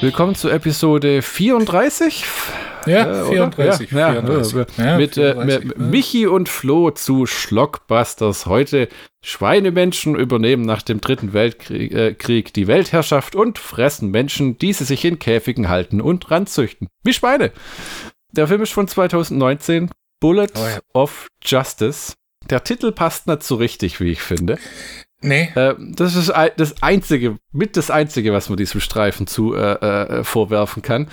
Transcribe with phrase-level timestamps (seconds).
[0.00, 2.24] Willkommen zu Episode 34.
[2.86, 3.92] Ja, Äh, 34.
[3.92, 4.00] oder?
[4.00, 4.78] Ja, 34.
[4.78, 5.84] ja, Ja, mit, äh, 34, mit ja.
[5.84, 8.46] Michi und Flo zu Schlockbusters.
[8.46, 8.88] Heute
[9.22, 14.84] Schweinemenschen übernehmen nach dem Dritten Weltkrieg äh, Krieg die Weltherrschaft und fressen Menschen, die sie
[14.84, 16.88] sich in Käfigen halten und ranzüchten.
[17.04, 17.52] Wie Schweine.
[18.32, 19.90] Der Film ist von 2019.
[20.20, 22.14] Bullet Oh of Justice.
[22.48, 24.58] Der Titel passt nicht so richtig, wie ich finde.
[25.22, 29.74] Nee, Äh, das ist das einzige, mit das einzige, was man diesem Streifen zu äh,
[29.74, 31.08] äh, vorwerfen kann.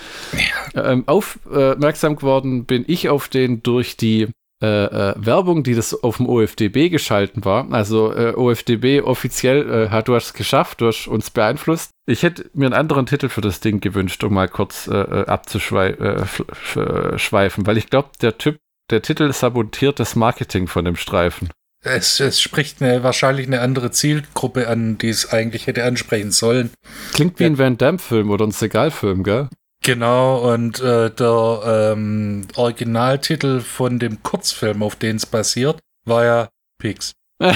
[0.74, 4.28] Ähm, aufmerksam geworden bin ich auf den durch die
[4.60, 7.72] äh, äh, Werbung, die das auf dem OFDB geschalten war.
[7.72, 11.92] Also äh, OFDB offiziell äh, hat du hast es geschafft, du hast uns beeinflusst.
[12.06, 15.26] Ich hätte mir einen anderen Titel für das Ding gewünscht, um mal kurz äh, äh,
[15.26, 18.58] abzuschweifen, weil ich glaube, der Typ,
[18.90, 21.50] der Titel sabotiert das Marketing von dem Streifen.
[21.84, 26.70] Es, es spricht eine, wahrscheinlich eine andere Zielgruppe an, die es eigentlich hätte ansprechen sollen.
[27.12, 29.48] Klingt wie ein Van Damme-Film oder ein Seagal-Film, gell?
[29.82, 36.48] Genau, und äh, der ähm, Originaltitel von dem Kurzfilm, auf den es basiert, war ja
[36.78, 37.12] Pigs.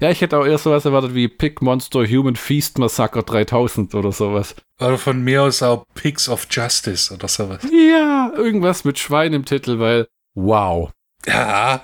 [0.00, 4.10] Ja, ich hätte auch eher sowas erwartet wie Pig Monster Human Feast Massacre 3000 oder
[4.10, 4.54] sowas.
[4.80, 7.60] Oder von mir aus auch Pigs of Justice oder sowas.
[7.72, 10.90] Ja, irgendwas mit Schwein im Titel, weil wow.
[11.26, 11.82] Ja,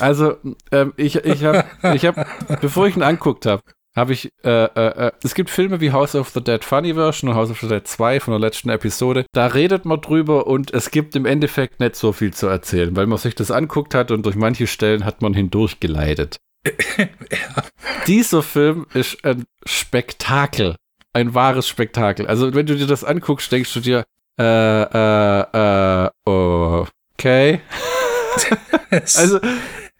[0.00, 0.36] Also,
[0.72, 3.62] ähm, ich, ich habe, ich hab, bevor ich ihn anguckt habe,
[3.96, 7.28] habe ich, äh, äh, äh, es gibt Filme wie House of the Dead Funny Version
[7.28, 9.26] und House of the Dead 2 von der letzten Episode.
[9.32, 13.06] Da redet man drüber und es gibt im Endeffekt nicht so viel zu erzählen, weil
[13.06, 16.36] man sich das anguckt hat und durch manche Stellen hat man hindurch geleitet.
[18.06, 20.76] Dieser Film ist ein Spektakel.
[21.12, 22.28] Ein wahres Spektakel.
[22.28, 24.04] Also, wenn du dir das anguckst, denkst du dir,
[24.38, 27.60] äh, äh, äh, okay.
[28.90, 29.38] Also,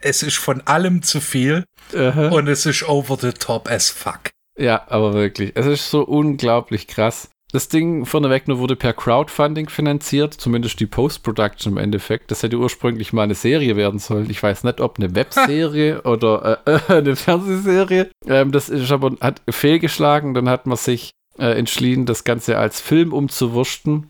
[0.01, 4.31] es ist von allem zu viel äh, und es ist over the top as fuck.
[4.59, 5.53] Ja, aber wirklich.
[5.55, 7.31] Es ist so unglaublich krass.
[7.53, 12.31] Das Ding vorneweg nur wurde per Crowdfunding finanziert, zumindest die Post-Production im Endeffekt.
[12.31, 14.31] Das hätte ursprünglich mal eine Serie werden sollen.
[14.31, 18.11] Ich weiß nicht, ob eine Webserie oder äh, eine Fernsehserie.
[18.27, 20.35] Ähm, das ist aber hat fehlgeschlagen.
[20.35, 24.07] Dann hat man sich äh, entschieden, das Ganze als Film umzuwursten.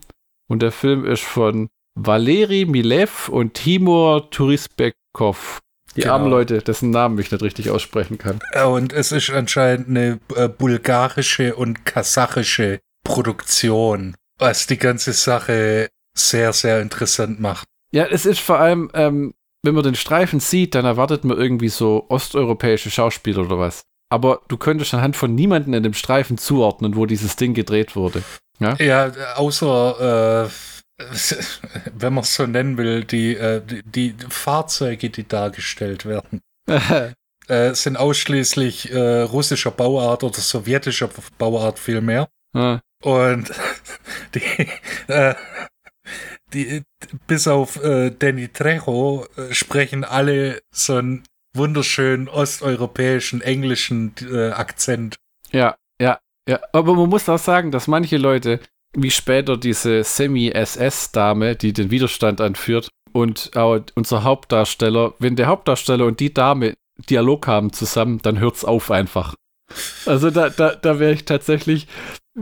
[0.47, 5.61] Und der Film ist von Valeri Milev und Timur Turisbekov.
[5.95, 6.13] Die Genau.
[6.13, 8.39] armen Leute, dessen Namen ich nicht richtig aussprechen kann.
[8.53, 15.89] Äh, Und es ist anscheinend eine äh, bulgarische und kasachische Produktion, was die ganze Sache
[16.17, 17.65] sehr, sehr interessant macht.
[17.93, 21.69] Ja, es ist vor allem, ähm, wenn man den Streifen sieht, dann erwartet man irgendwie
[21.69, 23.83] so osteuropäische Schauspieler oder was.
[24.09, 28.23] Aber du könntest anhand von niemanden in dem Streifen zuordnen, wo dieses Ding gedreht wurde.
[28.59, 30.49] Ja, außer, äh,
[31.93, 36.41] wenn man es so nennen will, die, äh, die, die Fahrzeuge, die dargestellt werden,
[37.47, 42.29] äh, sind ausschließlich äh, russischer Bauart oder sowjetischer Bauart vielmehr.
[42.53, 43.51] Ah, Und
[44.35, 44.67] die,
[45.07, 45.35] äh,
[46.53, 46.83] die
[47.27, 51.23] bis auf äh, Danny Trejo äh, sprechen alle so einen
[51.53, 55.17] wunderschönen osteuropäischen englischen äh, Akzent.
[55.51, 56.59] ja, ja, ja.
[56.73, 58.59] Aber man muss auch sagen, dass manche Leute,
[58.93, 66.05] wie später diese Semi-SS-Dame, die den Widerstand anführt, und auch unser Hauptdarsteller, wenn der Hauptdarsteller
[66.05, 66.75] und die Dame
[67.09, 69.35] Dialog haben zusammen, dann hört's auf einfach.
[70.05, 71.87] Also da, da, da wäre ich tatsächlich.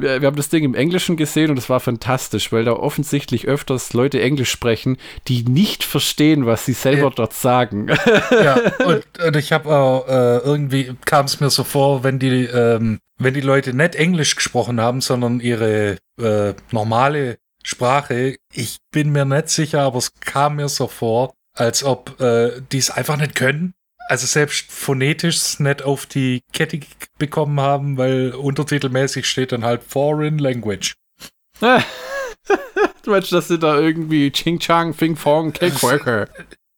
[0.01, 3.47] Wir, wir haben das Ding im Englischen gesehen und es war fantastisch, weil da offensichtlich
[3.47, 7.13] öfters Leute Englisch sprechen, die nicht verstehen, was sie selber Ja.
[7.15, 7.87] dort sagen.
[8.31, 12.45] Ja, und, und ich habe auch äh, irgendwie kam es mir so vor, wenn die
[12.45, 18.37] ähm, wenn die Leute nicht Englisch gesprochen haben, sondern ihre äh, normale Sprache.
[18.53, 22.77] Ich bin mir nicht sicher, aber es kam mir so vor, als ob äh, die
[22.77, 23.73] es einfach nicht können.
[24.09, 26.79] Also selbst phonetisch nicht auf die Kette
[27.19, 30.95] bekommen haben, weil untertitelmäßig steht dann halt Foreign Language.
[31.61, 35.53] du meinst, dass sie da irgendwie Ching Chang, Fing Fong.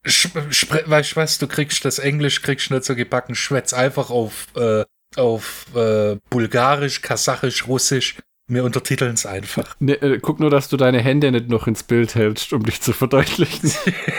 [0.05, 4.09] Sch- spre- Weißt du was, du kriegst das Englisch, kriegst nicht so gebacken, schwätz einfach
[4.09, 4.83] auf, äh,
[5.15, 8.17] auf äh, Bulgarisch, Kasachisch, Russisch.
[8.47, 9.75] Wir untertiteln es einfach.
[9.79, 12.81] Ne, äh, guck nur, dass du deine Hände nicht noch ins Bild hältst, um dich
[12.81, 13.71] zu verdeutlichen.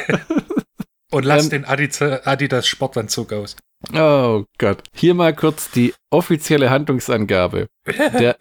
[1.12, 3.56] Und lass Ähm, den Adidas, Sportanzug aus.
[3.94, 4.82] Oh Gott.
[4.94, 7.66] Hier mal kurz die offizielle Handlungsangabe.
[8.18, 8.36] Der,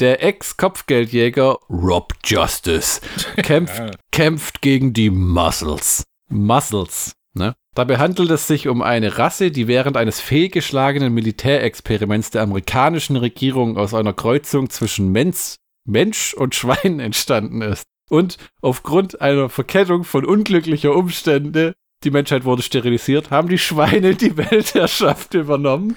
[0.00, 3.00] der Ex-Kopfgeldjäger Rob Justice
[3.36, 3.90] kämpft, Ja.
[4.10, 6.02] kämpft gegen die Muscles.
[6.28, 7.12] Muscles.
[7.34, 7.54] Ne?
[7.74, 13.76] Dabei handelt es sich um eine Rasse, die während eines fehlgeschlagenen Militärexperiments der amerikanischen Regierung
[13.78, 15.54] aus einer Kreuzung zwischen Mensch,
[15.86, 17.84] Mensch und Schwein entstanden ist.
[18.10, 21.72] Und aufgrund einer Verkettung von unglücklicher Umstände
[22.04, 25.96] die Menschheit wurde sterilisiert, haben die Schweine die Weltherrschaft übernommen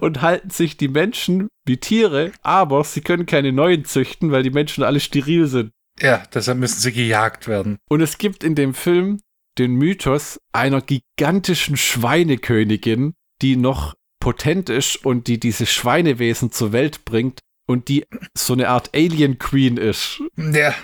[0.00, 4.50] und halten sich die Menschen wie Tiere, aber sie können keine neuen züchten, weil die
[4.50, 5.72] Menschen alle steril sind.
[6.00, 7.78] Ja, deshalb müssen sie gejagt werden.
[7.88, 9.20] Und es gibt in dem Film
[9.58, 17.04] den Mythos einer gigantischen Schweinekönigin, die noch potent ist und die diese Schweinewesen zur Welt
[17.04, 18.04] bringt und die
[18.36, 20.22] so eine Art Alien Queen ist.
[20.36, 20.74] Ja.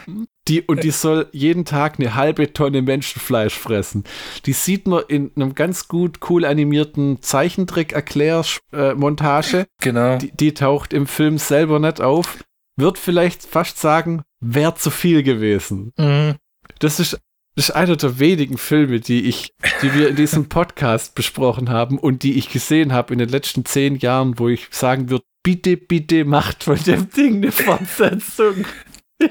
[0.48, 4.04] Die, und die soll jeden Tag eine halbe Tonne Menschenfleisch fressen.
[4.44, 9.64] Die sieht man in einem ganz gut cool animierten Zeichentrick-Erklärmontage.
[9.80, 10.18] Genau.
[10.18, 12.44] Die, die taucht im Film selber nicht auf.
[12.76, 15.92] Wird vielleicht fast sagen, wäre zu viel gewesen.
[15.96, 16.34] Mhm.
[16.78, 17.18] Das ist,
[17.56, 21.98] das ist einer der wenigen Filme, die ich, die wir in diesem Podcast besprochen haben
[21.98, 25.78] und die ich gesehen habe in den letzten zehn Jahren, wo ich sagen würde, bitte,
[25.78, 28.66] bitte macht von dem Ding eine Fortsetzung.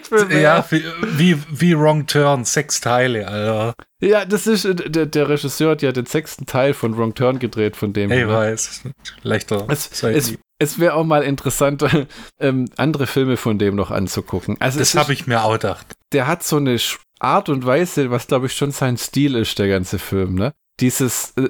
[0.01, 0.39] Ich will mehr.
[0.39, 0.83] Ja, wie,
[1.17, 3.73] wie, wie Wrong Turn, sechs Teile, Alter.
[4.01, 7.39] Ja, das ist, äh, der, der Regisseur hat ja den sechsten Teil von Wrong Turn
[7.39, 8.11] gedreht, von dem.
[8.11, 8.27] Ich ne?
[8.27, 8.83] weiß.
[9.23, 9.65] Leichter.
[9.69, 11.83] Es, es, es wäre auch mal interessant,
[12.39, 14.57] ähm, andere Filme von dem noch anzugucken.
[14.59, 15.87] Also das habe ich mir auch gedacht.
[16.11, 16.77] der hat so eine
[17.19, 20.53] Art und Weise, was glaube ich schon sein Stil ist, der ganze Film, ne?
[20.79, 21.49] Dieses, äh,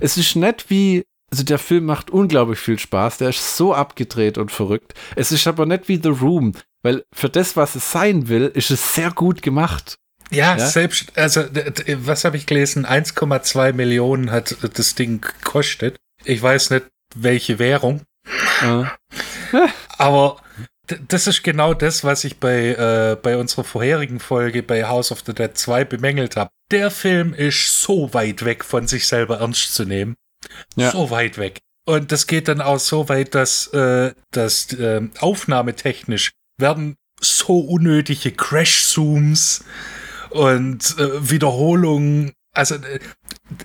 [0.00, 4.38] es ist nett wie, also der Film macht unglaublich viel Spaß, der ist so abgedreht
[4.38, 4.94] und verrückt.
[5.16, 8.70] Es ist aber nicht wie The Room, weil für das, was es sein will, ist
[8.70, 9.96] es sehr gut gemacht.
[10.30, 10.66] Ja, Ja?
[10.66, 11.44] selbst, also,
[11.96, 12.86] was habe ich gelesen?
[12.86, 15.96] 1,2 Millionen hat das Ding gekostet.
[16.24, 18.02] Ich weiß nicht, welche Währung,
[18.62, 18.84] Äh,
[19.98, 20.40] aber
[21.08, 25.22] das ist genau das, was ich bei, äh, bei unserer vorherigen Folge bei House of
[25.24, 26.50] the Dead 2 bemängelt habe.
[26.70, 30.16] Der Film ist so weit weg von sich selber ernst zu nehmen.
[30.76, 30.90] Ja.
[30.90, 31.58] So weit weg.
[31.86, 38.32] Und das geht dann auch so weit, dass, äh, dass äh, aufnahmetechnisch werden so unnötige
[38.32, 39.64] Crash-Zooms
[40.30, 42.32] und äh, Wiederholungen.
[42.54, 43.00] Also äh,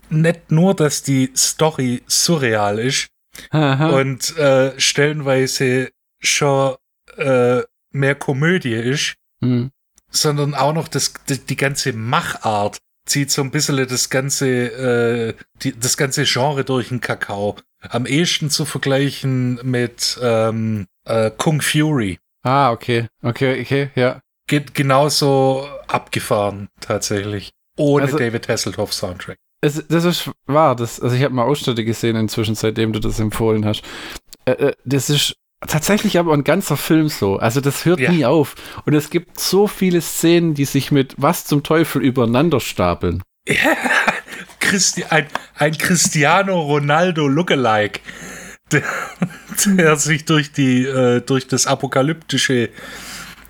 [0.09, 3.07] nicht nur, dass die Story surreal ist
[3.51, 3.89] aha.
[3.99, 5.89] und äh, stellenweise
[6.21, 6.75] schon
[7.17, 7.61] äh,
[7.91, 9.71] mehr Komödie ist, Hm.
[10.09, 15.33] sondern auch noch das, die, die ganze Machart zieht so ein bisschen das ganze, äh,
[15.61, 17.57] die, das ganze Genre durch den Kakao.
[17.81, 22.17] Am ehesten zu vergleichen mit ähm, äh, Kung Fury.
[22.45, 24.19] Ah, okay, okay, okay, ja.
[24.47, 27.51] Geht genauso abgefahren, tatsächlich.
[27.77, 29.37] Ohne Also- David Hasselhoff Soundtrack.
[29.61, 30.75] Es, das ist wahr.
[30.75, 33.81] Das, also ich habe mal Ausschnitte gesehen inzwischen, seitdem du das empfohlen hast.
[34.45, 35.33] Äh, äh, das ist
[35.65, 37.37] tatsächlich aber ein ganzer Film so.
[37.37, 38.11] Also das hört Ja.
[38.11, 38.53] nie auf.
[38.85, 43.23] Und es gibt so viele Szenen, die sich mit was zum Teufel übereinander stapeln.
[44.59, 47.99] Christi ein, ein Cristiano Ronaldo Lookalike,
[48.71, 48.83] der,
[49.65, 52.69] der sich durch die, äh, durch das apokalyptische,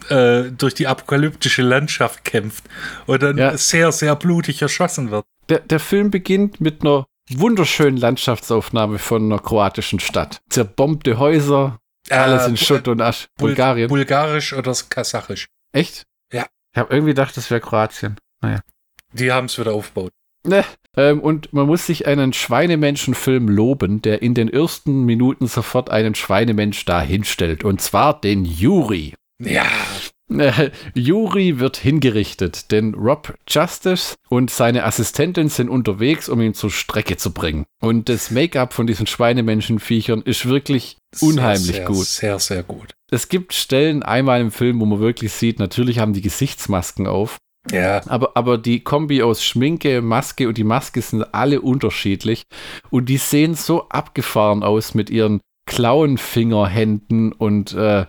[0.09, 2.63] äh, durch die apokalyptische Landschaft kämpft
[3.05, 3.57] und dann Ja.
[3.57, 5.25] sehr, sehr blutig erschossen wird.
[5.49, 10.39] Der, der Film beginnt mit einer wunderschönen Landschaftsaufnahme von einer kroatischen Stadt.
[10.49, 11.79] Zerbombte Häuser,
[12.09, 13.27] alles Äh, in Schutt und Asch.
[13.37, 13.89] Bul- Bulgarien.
[13.89, 15.47] Bulgarisch oder kasachisch.
[15.73, 16.03] Echt?
[16.31, 16.45] Ja.
[16.73, 18.17] Ich habe irgendwie gedacht, das wäre Kroatien.
[19.13, 20.11] Die haben es wieder aufgebaut.
[20.45, 20.63] Ne.
[20.97, 26.15] Ähm, und man muss sich einen Schweinemenschenfilm loben, der in den ersten Minuten sofort einen
[26.15, 27.63] Schweinemensch da hinstellt.
[27.63, 29.13] Und zwar den Juri.
[29.39, 29.65] Ja,
[30.29, 36.71] Äh, Juri wird hingerichtet, denn Rob Justice und seine Assistentin sind unterwegs, um ihn zur
[36.71, 37.65] Strecke zu bringen.
[37.79, 42.05] Und das Make-up von diesen Schweinemenschenviechern ist wirklich unheimlich sehr, gut.
[42.05, 42.93] Sehr, sehr gut.
[43.11, 47.37] Es gibt Stellen einmal im Film, wo man wirklich sieht, natürlich haben die Gesichtsmasken auf,
[47.71, 52.43] Ja, aber, aber die Kombi aus Schminke, Maske und die Maske sind alle unterschiedlich.
[52.89, 58.05] Und die sehen so abgefahren aus mit ihren Klauenfingerhänden und äh,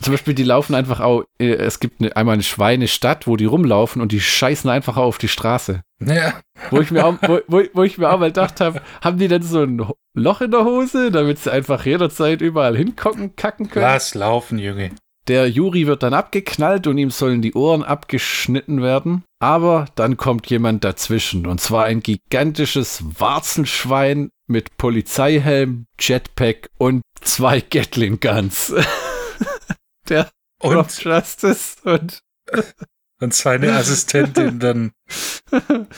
[0.00, 3.44] zum Beispiel, die laufen einfach auch, äh, es gibt eine, einmal eine Schweinestadt, wo die
[3.44, 5.82] rumlaufen und die scheißen einfach auf die Straße.
[6.00, 6.34] ja.
[6.70, 9.28] Wo ich mir auch, wo, wo, wo ich mir auch mal gedacht habe, haben die
[9.28, 13.86] denn so ein Loch in der Hose, damit sie einfach jederzeit überall hinkocken, kacken können?
[13.86, 14.90] Lass laufen, Junge.
[15.26, 19.24] Der Juri wird dann abgeknallt und ihm sollen die Ohren abgeschnitten werden.
[19.38, 21.46] Aber dann kommt jemand dazwischen.
[21.46, 28.74] Und zwar ein gigantisches Warzenschwein mit Polizeihelm, Jetpack und zwei Gatling Guns.
[30.08, 30.30] Der
[30.62, 32.20] Rob Und, Justice und
[33.20, 34.92] und seine Assistentin dann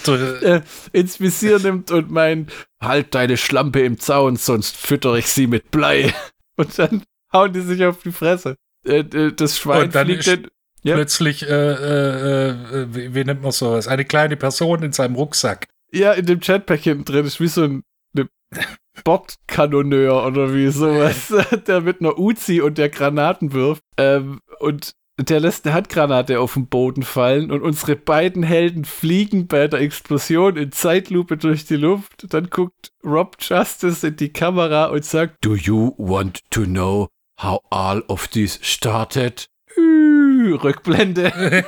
[0.92, 5.71] ins Visier nimmt und meint, halt deine Schlampe im Zaun, sonst füttere ich sie mit
[5.71, 6.14] Blei.
[6.56, 7.02] Und dann
[7.33, 8.56] hauen die sich auf die Fresse.
[8.87, 10.49] Äh, das Schwein Und dann fliegt ist- in,
[10.83, 10.95] Ja.
[10.95, 12.49] plötzlich, äh, äh,
[12.83, 13.88] äh, wie, wie nennt man sowas?
[13.88, 15.66] Eine kleine Person in seinem Rucksack.
[15.93, 17.83] Ja, in dem Jetpack hinten drin ist wie so ein
[19.05, 21.33] Bordkanoneur oder wie sowas,
[21.66, 23.83] der mit einer Uzi und der Granaten wirft.
[23.99, 29.47] Ähm, und der lässt eine Handgranate auf den Boden fallen und unsere beiden Helden fliegen
[29.47, 32.26] bei der Explosion in Zeitlupe durch die Luft.
[32.35, 37.61] Dann guckt Rob Justice in die Kamera und sagt, Do you want to know how
[37.71, 39.47] all of this started?
[39.76, 41.33] Rückblende.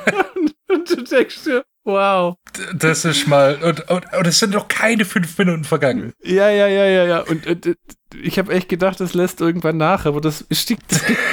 [0.69, 2.35] und du denkst dir, wow.
[2.75, 6.13] Das ist mal, und, und, und es sind noch keine fünf Minuten vergangen.
[6.23, 7.19] Ja, ja, ja, ja, ja.
[7.21, 7.77] Und, und
[8.21, 10.89] ich habe echt gedacht, das lässt irgendwann nach, aber das stickt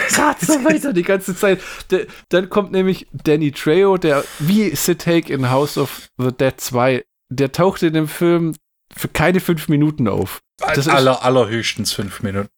[0.08, 1.60] gerade so weiter die ganze Zeit.
[1.90, 6.54] Der, dann kommt nämlich Danny Trejo, der wie Sid Haig in House of the Dead
[6.60, 8.54] 2, der taucht in dem Film
[8.96, 10.40] für keine fünf Minuten auf.
[10.58, 12.48] Das aller, ist, allerhöchstens fünf Minuten.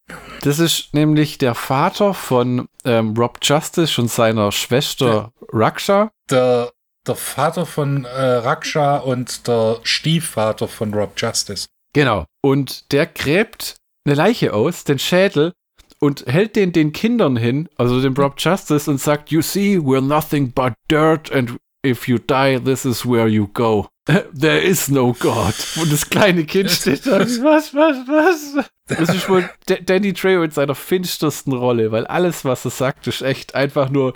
[0.41, 5.31] Das ist nämlich der Vater von ähm, Rob Justice und seiner Schwester ja.
[5.51, 6.11] Raksha.
[6.29, 6.71] Der,
[7.05, 11.67] der Vater von äh, Raksha und der Stiefvater von Rob Justice.
[11.93, 12.25] Genau.
[12.41, 15.53] Und der gräbt eine Leiche aus, den Schädel,
[15.99, 20.01] und hält den den Kindern hin, also dem Rob Justice, und sagt, You see, we're
[20.01, 23.89] nothing but dirt, and if you die, this is where you go.
[24.33, 25.53] There is no God.
[25.79, 27.19] Und das kleine Kind steht da.
[27.19, 28.65] Was, was, was?
[28.87, 29.47] Das ist wohl
[29.85, 34.13] Danny Trejo in seiner finstersten Rolle, weil alles, was er sagt, ist echt einfach nur.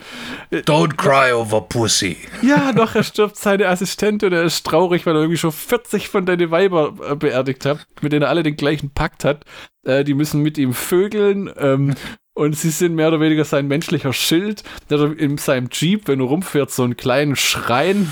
[0.49, 2.17] Äh, Don't cry over pussy.
[2.41, 6.09] Ja, doch, er stirbt seine Assistentin und er ist traurig, weil er irgendwie schon 40
[6.09, 9.45] von deine Weiber äh, beerdigt hat, mit denen er alle den gleichen Pakt hat.
[9.85, 11.51] Äh, die müssen mit ihm vögeln.
[11.57, 11.93] Ähm,
[12.35, 14.63] und sie sind mehr oder weniger sein menschlicher Schild.
[14.89, 18.11] Der in seinem Jeep, wenn er rumfährt, so einen kleinen Schrein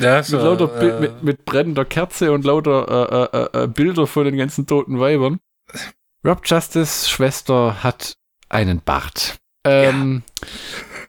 [0.00, 4.06] ja, so, mit lauter äh, mit, mit, brennender Kerze und lauter äh, äh, äh, Bilder
[4.06, 5.40] von den ganzen toten Weibern.
[6.24, 8.14] Rob Justice Schwester hat
[8.48, 9.36] einen Bart.
[9.64, 10.48] Ähm, ja.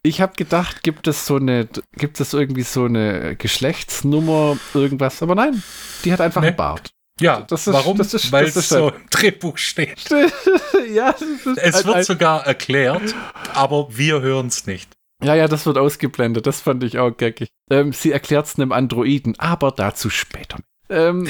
[0.01, 5.35] Ich habe gedacht, gibt es so eine, gibt es irgendwie so eine Geschlechtsnummer, irgendwas, aber
[5.35, 5.61] nein,
[6.05, 6.47] die hat einfach nee.
[6.47, 6.91] einen Bart.
[7.19, 7.97] Ja, das ist, warum?
[7.97, 10.09] Das ist, Weil das es so im Drehbuch steht.
[10.93, 11.13] ja,
[11.57, 13.13] es wird sogar erklärt,
[13.53, 14.89] aber wir hören es nicht.
[15.23, 16.47] Ja, ja, das wird ausgeblendet.
[16.47, 17.49] Das fand ich auch geckig.
[17.69, 20.59] Ähm, sie erklärt es einem Androiden, aber dazu später.
[20.89, 21.27] Ähm,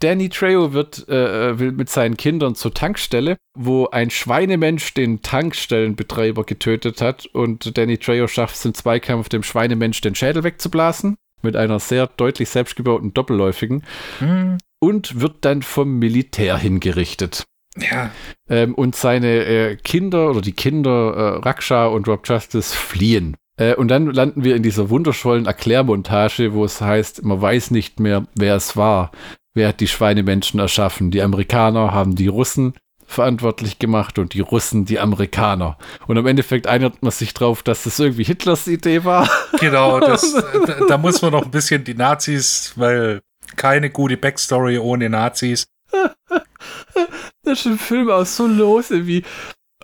[0.00, 6.44] Danny Trejo wird, äh, will mit seinen Kindern zur Tankstelle, wo ein Schweinemensch den Tankstellenbetreiber
[6.44, 11.16] getötet hat und Danny Trejo schafft es im Zweikampf, dem Schweinemensch den Schädel wegzublasen.
[11.42, 13.84] Mit einer sehr deutlich selbstgebauten Doppelläufigen.
[14.18, 14.56] Hm.
[14.80, 17.44] Und wird dann vom Militär hingerichtet.
[17.78, 18.10] Ja.
[18.48, 23.36] Ähm, und seine äh, Kinder oder die Kinder äh, Raksha und Rob Justice fliehen.
[23.56, 28.00] Äh, und dann landen wir in dieser wundervollen Erklärmontage, wo es heißt, man weiß nicht
[28.00, 29.10] mehr, wer es war.
[29.54, 31.10] Wer hat die Schweinemenschen erschaffen?
[31.10, 32.74] Die Amerikaner haben die Russen
[33.06, 35.78] verantwortlich gemacht und die Russen die Amerikaner.
[36.06, 39.28] Und im Endeffekt einigt man sich drauf, dass das irgendwie Hitlers Idee war.
[39.58, 40.32] Genau, das,
[40.66, 43.22] da, da muss man noch ein bisschen die Nazis, weil
[43.56, 45.66] keine gute Backstory ohne Nazis.
[47.42, 49.24] das ist ein Film aus so lose wie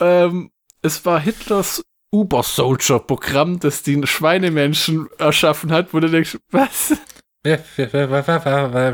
[0.00, 0.50] ähm,
[0.82, 6.94] es war Hitlers Uber-Soldier-Programm, das die Schweinemenschen erschaffen hat, wo du denkst, was?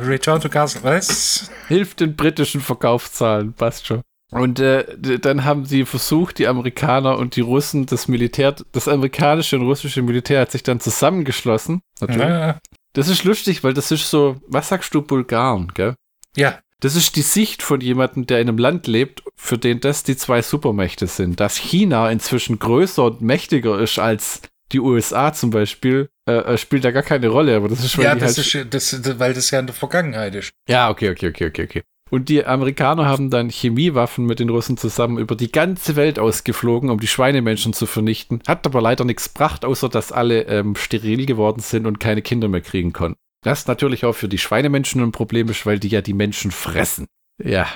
[0.06, 1.50] Return to Castle, was?
[1.66, 4.02] Hilft den britischen Verkaufszahlen, passt schon.
[4.30, 9.56] Und äh, dann haben sie versucht, die Amerikaner und die Russen, das Militär, das amerikanische
[9.56, 11.80] und russische Militär hat sich dann zusammengeschlossen.
[12.00, 12.58] Ja.
[12.92, 15.94] Das ist lustig, weil das ist so, was sagst du, Bulgaren, gell?
[16.36, 16.58] Ja.
[16.80, 20.16] Das ist die Sicht von jemandem, der in einem Land lebt, für den das die
[20.16, 21.40] zwei Supermächte sind.
[21.40, 26.84] Dass China inzwischen größer und mächtiger ist als die USA zum Beispiel, äh, äh, spielt
[26.84, 27.56] da gar keine Rolle.
[27.56, 30.34] Aber das ist, weil ja, das halt ist, das, weil das ja in der Vergangenheit
[30.36, 30.52] ist.
[30.68, 31.82] Ja, okay, okay, okay, okay, okay.
[32.10, 36.90] Und die Amerikaner haben dann Chemiewaffen mit den Russen zusammen über die ganze Welt ausgeflogen,
[36.90, 38.40] um die Schweinemenschen zu vernichten.
[38.46, 42.48] Hat aber leider nichts gebracht, außer dass alle ähm, steril geworden sind und keine Kinder
[42.48, 43.18] mehr kriegen konnten.
[43.48, 47.06] Das natürlich auch für die Schweinemenschen ein Problem ist, weil die ja die Menschen fressen.
[47.42, 47.68] Ja,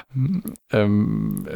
[0.71, 1.47] ähm,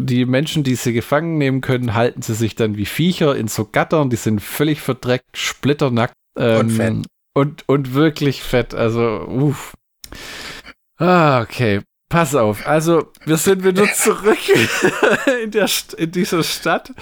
[0.00, 3.64] die Menschen, die sie gefangen nehmen können, halten sie sich dann wie Viecher in so
[3.64, 6.14] Gattern, die sind völlig verdreckt, splitternackt.
[6.36, 7.06] Ähm, und fett.
[7.34, 9.74] Und, und wirklich fett, also, uff.
[10.98, 11.82] Ah, okay.
[12.08, 14.38] Pass auf, also wir sind wieder zurück
[15.42, 16.94] in, der, in dieser Stadt.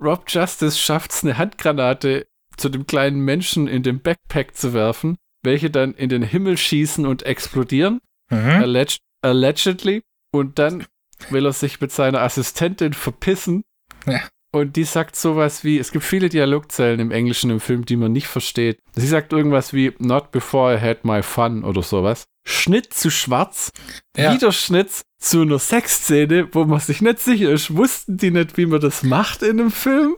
[0.00, 2.26] Rob Justice schafft es, eine Handgranate
[2.56, 5.16] zu dem kleinen Menschen in dem Backpack zu werfen
[5.46, 8.00] welche dann in den Himmel schießen und explodieren.
[8.30, 8.36] Mhm.
[8.36, 10.02] Alleg allegedly.
[10.30, 10.84] Und dann
[11.30, 13.64] will er sich mit seiner Assistentin verpissen.
[14.06, 14.20] Ja.
[14.52, 18.12] Und die sagt sowas wie, es gibt viele Dialogzellen im Englischen im Film, die man
[18.12, 18.78] nicht versteht.
[18.94, 22.24] Sie sagt irgendwas wie, not before I had my fun oder sowas.
[22.46, 23.70] Schnitt zu schwarz,
[24.16, 24.32] ja.
[24.32, 28.66] wieder Schnitt zu einer Sexszene, wo man sich nicht sicher ist, wussten die nicht, wie
[28.66, 30.16] man das macht in einem Film?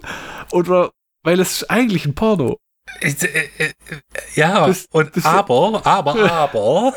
[0.52, 0.90] Oder,
[1.24, 2.58] weil es ist eigentlich ein Porno.
[3.00, 3.72] Äh, äh,
[4.34, 6.94] ja, das, und das, aber, aber, aber,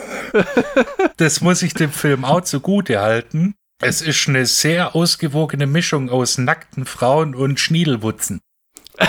[1.18, 3.56] das muss ich dem Film auch zugute halten.
[3.82, 8.42] Es ist eine sehr ausgewogene Mischung aus nackten Frauen und Schniedelwutzen.
[9.00, 9.08] ja.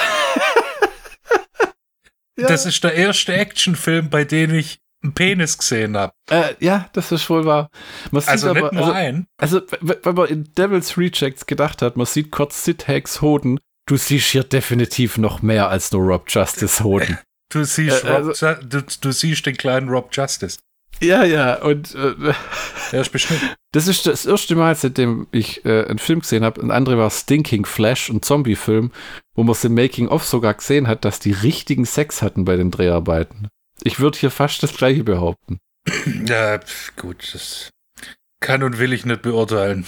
[2.37, 6.12] das ist der erste Actionfilm, bei dem ich einen Penis gesehen habe.
[6.31, 7.71] Äh, ja, das ist wohl wahr.
[8.11, 9.27] Man also aber, nicht nur also, ein.
[9.37, 13.97] Also, wenn man in Devil's Rejects gedacht hat, man sieht kurz Sid Hacks Hoden, du
[13.97, 17.19] siehst hier definitiv noch mehr als nur Rob Justice Hoden.
[17.53, 20.59] Du siehst, äh, also, Rob, du, du, siehst den kleinen Rob Justice.
[21.03, 22.33] Ja, ja, und äh,
[22.93, 23.51] der ist beschnitten.
[23.73, 26.62] Das ist das erste Mal, seitdem ich äh, einen Film gesehen habe.
[26.62, 28.91] Ein anderer war Stinking Flash, ein Zombie-Film,
[29.35, 32.71] wo man es im Making-of sogar gesehen hat, dass die richtigen Sex hatten bei den
[32.71, 33.49] Dreharbeiten.
[33.83, 35.59] Ich würde hier fast das gleiche behaupten.
[36.25, 36.59] Ja,
[36.97, 37.71] gut, das
[38.41, 39.87] kann und will ich nicht beurteilen.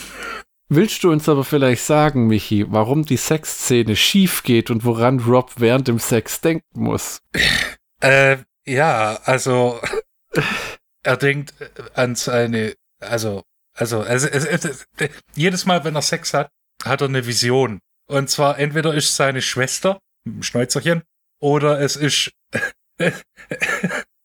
[0.76, 5.52] Willst du uns aber vielleicht sagen, Michi, warum die Sexszene schief geht und woran Rob
[5.58, 7.22] während dem Sex denken muss?
[8.00, 9.80] Äh, ja, also
[11.04, 11.54] er denkt
[11.94, 14.68] an seine, also, also, also, also,
[15.36, 16.50] jedes Mal, wenn er Sex hat,
[16.84, 17.78] hat er eine Vision.
[18.08, 21.04] Und zwar entweder ist seine Schwester, ein Schnäuzerchen,
[21.40, 22.32] oder es ist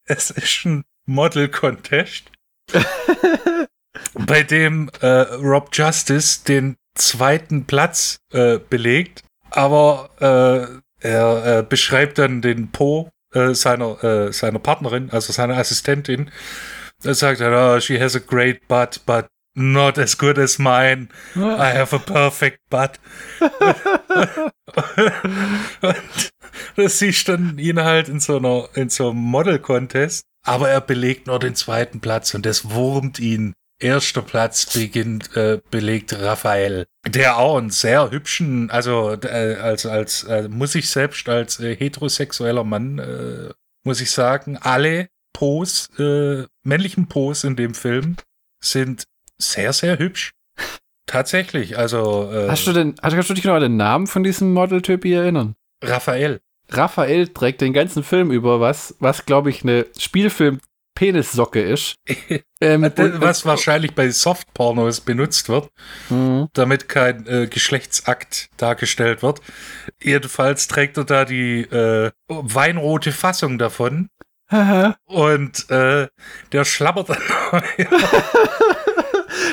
[0.06, 2.32] es ist ein Model-Contest,
[4.14, 10.10] bei dem äh, Rob Justice den zweiten Platz äh, belegt, aber
[11.02, 16.32] äh, er beschreibt dann den Po äh, seiner, äh, seiner Partnerin, also seiner Assistentin.
[17.04, 21.10] Er sagt dann, oh, she has a great butt, but not as good as mine.
[21.36, 23.00] I have a perfect butt.
[25.82, 26.32] und
[26.76, 30.26] das siehst dann ihn halt in so einer, in so einem Model-Contest.
[30.46, 33.54] Aber er belegt nur den zweiten Platz und das wurmt ihn.
[33.80, 40.24] Erster Platz beginnt, äh, belegt Raphael, der auch einen sehr hübschen, also äh, als, als
[40.24, 46.46] äh, muss ich selbst als äh, heterosexueller Mann, äh, muss ich sagen, alle Pos, äh,
[46.64, 48.18] männlichen Pos in dem Film
[48.62, 49.06] sind
[49.38, 50.32] sehr, sehr hübsch.
[51.06, 52.30] Tatsächlich, also.
[52.48, 55.56] Hast du denn, hast du dich noch an den Namen von diesem Modeltyp erinnern?
[55.84, 56.42] Raphael.
[56.70, 60.60] Raphael trägt den ganzen Film über was, was glaube ich eine Spielfilm
[61.00, 61.96] Penissocke ist.
[62.62, 65.70] ähm, was wahrscheinlich bei Softpornos benutzt wird,
[66.10, 66.50] mhm.
[66.52, 69.40] damit kein äh, Geschlechtsakt dargestellt wird.
[70.04, 74.10] Jedenfalls trägt er da die äh, weinrote Fassung davon.
[75.06, 76.08] und äh,
[76.52, 77.64] der schlabbert dann.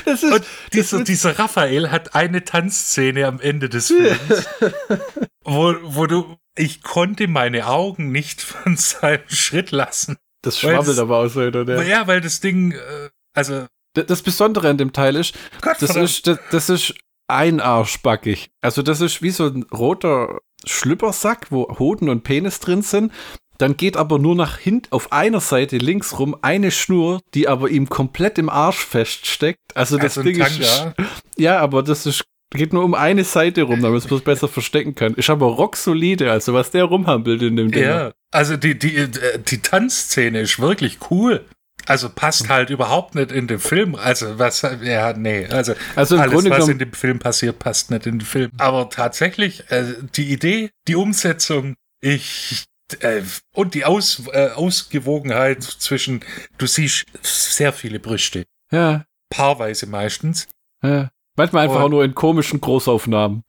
[0.06, 4.48] ist, und dieser, dieser Raphael hat eine Tanzszene am Ende des Films,
[5.44, 10.16] wo, wo du, ich konnte meine Augen nicht von seinem Schritt lassen.
[10.46, 11.82] Das schwabbelt aber aus, oder?
[11.84, 13.66] Ja, weil das Ding, äh, also.
[13.94, 16.94] Das Besondere an dem Teil ist, Gott, das ist, das, das ist
[17.28, 18.50] einarschbackig.
[18.60, 23.10] Also das ist wie so ein roter Schlüppersack, wo Hoden und Penis drin sind.
[23.56, 27.70] Dann geht aber nur nach hinten auf einer Seite links rum eine Schnur, die aber
[27.70, 29.74] ihm komplett im Arsch feststeckt.
[29.74, 30.92] Also das also Ding ist.
[31.38, 34.94] Ja, aber das ist geht nur um eine Seite rum, damit man es besser verstecken
[34.94, 35.14] kann.
[35.14, 37.84] Ist aber rocksolide, also was der rumhampelt in dem Ding.
[37.84, 41.44] Ja, also die, die, äh, die Tanzszene ist wirklich cool.
[41.84, 43.94] Also passt halt überhaupt nicht in den Film.
[43.94, 45.46] Also was, ja, nee.
[45.46, 48.50] Also, also alles, Grunde was in dem Film passiert, passt nicht in den Film.
[48.58, 49.84] Aber tatsächlich, äh,
[50.16, 52.66] die Idee, die Umsetzung, ich
[53.00, 56.24] äh, und die Aus, äh, Ausgewogenheit zwischen,
[56.58, 58.44] du siehst sehr viele Brüste.
[58.70, 59.04] Ja.
[59.30, 60.48] Paarweise meistens.
[60.82, 61.10] Ja.
[61.36, 63.44] Manchmal einfach und, auch nur in komischen Großaufnahmen.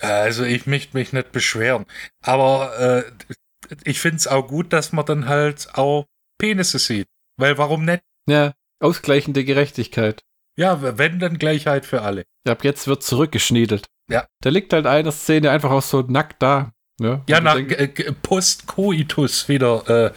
[0.00, 1.86] Also ich möchte mich nicht beschweren.
[2.22, 6.06] Aber äh, ich finde es auch gut, dass man dann halt auch
[6.38, 7.08] Penisse sieht.
[7.36, 8.02] Weil warum nicht?
[8.28, 10.22] Ja, ausgleichende Gerechtigkeit.
[10.56, 12.24] Ja, wenn, dann Gleichheit für alle.
[12.46, 13.86] Ab jetzt wird zurückgeschniedelt.
[14.10, 14.26] Ja.
[14.42, 16.72] Da liegt halt eine Szene einfach auch so nackt da.
[17.00, 17.88] Ja, ja nach äh,
[18.22, 20.10] Post-Coitus, wie der äh,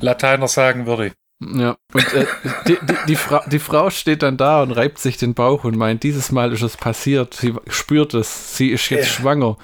[0.00, 1.12] Lateiner sagen würde.
[1.40, 2.26] Ja, und äh,
[2.66, 5.76] die, die, die, Fra die Frau steht dann da und reibt sich den Bauch und
[5.76, 7.34] meint, dieses Mal ist es passiert.
[7.34, 9.14] Sie spürt es, sie ist jetzt yeah.
[9.14, 9.56] schwanger.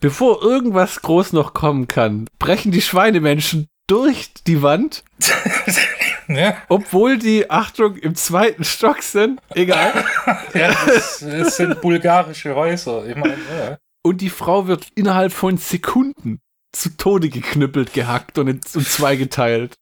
[0.00, 5.04] Bevor irgendwas groß noch kommen kann, brechen die Schweinemenschen durch die Wand.
[6.28, 6.56] ja.
[6.68, 9.40] Obwohl die, Achtung, im zweiten Stock sind.
[9.54, 10.04] Egal.
[10.54, 11.20] ja, es
[11.56, 13.06] sind bulgarische Häuser.
[13.06, 16.40] Ich meine, ja und die Frau wird innerhalb von Sekunden
[16.72, 19.74] zu Tode geknüppelt, gehackt und in, in zwei geteilt.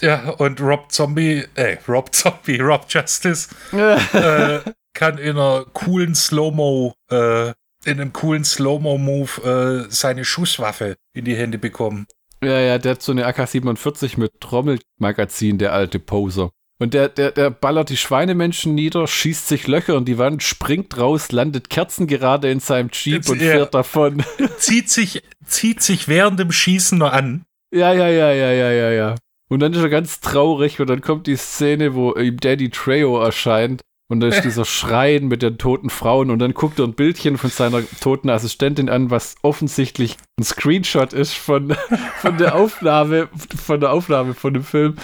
[0.00, 4.60] Ja, und Rob Zombie, äh, Rob Zombie, Rob Justice äh,
[4.94, 7.48] kann in einer coolen Slow-Mo, äh,
[7.84, 12.06] in einem coolen Slow-Mo-Move äh, seine Schusswaffe in die Hände bekommen.
[12.42, 16.50] Ja, ja, der hat so eine AK-47 mit Trommelmagazin, der alte Poser.
[16.78, 20.98] Und der, der, der ballert die Schweinemenschen nieder, schießt sich Löcher in die Wand, springt
[20.98, 24.24] raus, landet kerzengerade in seinem Jeep und fährt davon.
[24.58, 27.44] Zieht sich, zieht sich während dem Schießen nur an.
[27.72, 29.14] Ja, ja, ja, ja, ja, ja, ja.
[29.54, 33.22] Und dann ist er ganz traurig und dann kommt die Szene, wo ihm Daddy Trejo
[33.22, 36.94] erscheint Und da ist dieser Schrein mit den toten Frauen und dann guckt er ein
[36.94, 41.76] Bildchen von seiner toten Assistentin an, was offensichtlich ein Screenshot ist von,
[42.16, 44.96] von der Aufnahme, von der Aufnahme von dem Film.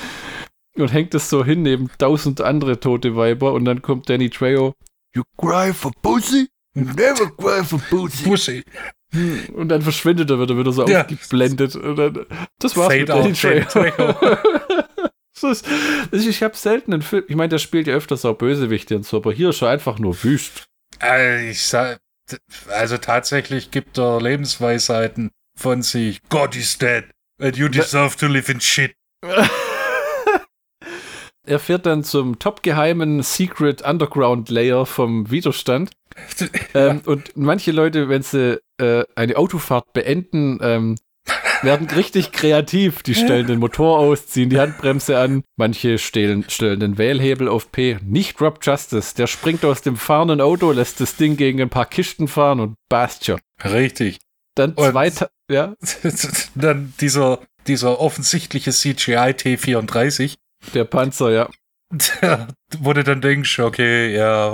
[0.75, 4.75] Und hängt es so hin neben tausend andere tote Weiber und dann kommt Danny Trejo.
[5.15, 6.49] You cry for pussy?
[6.75, 8.25] You never cry for pussy.
[8.25, 8.65] Pussy.
[9.55, 11.01] Und dann verschwindet er wieder, wieder so Ja.
[11.03, 11.77] aufgeblendet.
[11.77, 12.27] Und dann,
[12.59, 13.09] das war's Fade mit
[13.43, 14.15] Danny Trejo.
[15.43, 15.67] Ist,
[16.13, 19.17] ich habe selten einen Film, ich meine, der spielt ja öfters auch Bösewichte und so,
[19.17, 20.67] aber hier ist er einfach nur wüst.
[21.03, 21.99] Äh, ich sag,
[22.69, 26.21] also tatsächlich gibt er Lebensweisheiten von sich.
[26.29, 27.05] God is dead.
[27.41, 28.95] And you deserve to live in shit.
[31.47, 35.91] Er fährt dann zum topgeheimen Secret Underground Layer vom Widerstand.
[36.75, 40.97] Ähm, und manche Leute, wenn sie äh, eine Autofahrt beenden, ähm,
[41.63, 43.03] werden richtig kreativ.
[43.03, 45.43] Die stellen den Motor aus, ziehen die Handbremse an.
[45.57, 47.99] Manche stellen, stellen den Wählhebel auf P.
[48.03, 49.15] Nicht Rob Justice.
[49.15, 52.75] Der springt aus dem fahrenden Auto, lässt das Ding gegen ein paar Kisten fahren und
[53.23, 53.41] schon.
[53.65, 54.19] Richtig.
[54.55, 55.75] Dann Und- zwei, Ta- ja,
[56.55, 60.37] Dann dieser, dieser offensichtliche CGI T34,
[60.75, 61.49] der Panzer, ja.
[62.23, 64.51] der, wo du dann denkst, okay, ja,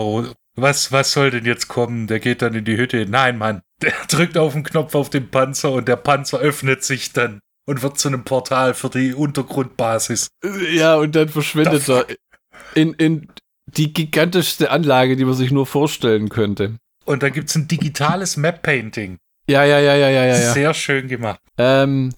[0.56, 2.06] was, was soll denn jetzt kommen?
[2.06, 3.06] Der geht dann in die Hütte.
[3.06, 3.62] Nein, Mann.
[3.82, 7.82] Der drückt auf den Knopf auf den Panzer und der Panzer öffnet sich dann und
[7.82, 10.28] wird zu einem Portal für die Untergrundbasis.
[10.72, 12.06] Ja, und dann verschwindet er
[12.74, 13.28] in, in
[13.66, 16.76] die gigantischste Anlage, die man sich nur vorstellen könnte.
[17.04, 19.18] Und dann gibt's ein digitales Map-Painting.
[19.48, 20.24] Ja, ja, ja, ja, ja.
[20.24, 20.52] ja.
[20.52, 21.40] Sehr schön gemacht.
[21.58, 22.12] Ähm,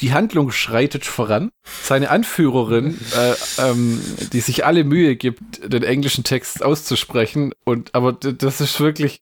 [0.00, 1.50] die Handlung schreitet voran.
[1.64, 4.00] Seine Anführerin, äh, ähm,
[4.32, 9.20] die sich alle Mühe gibt, den englischen Text auszusprechen, und aber das ist wirklich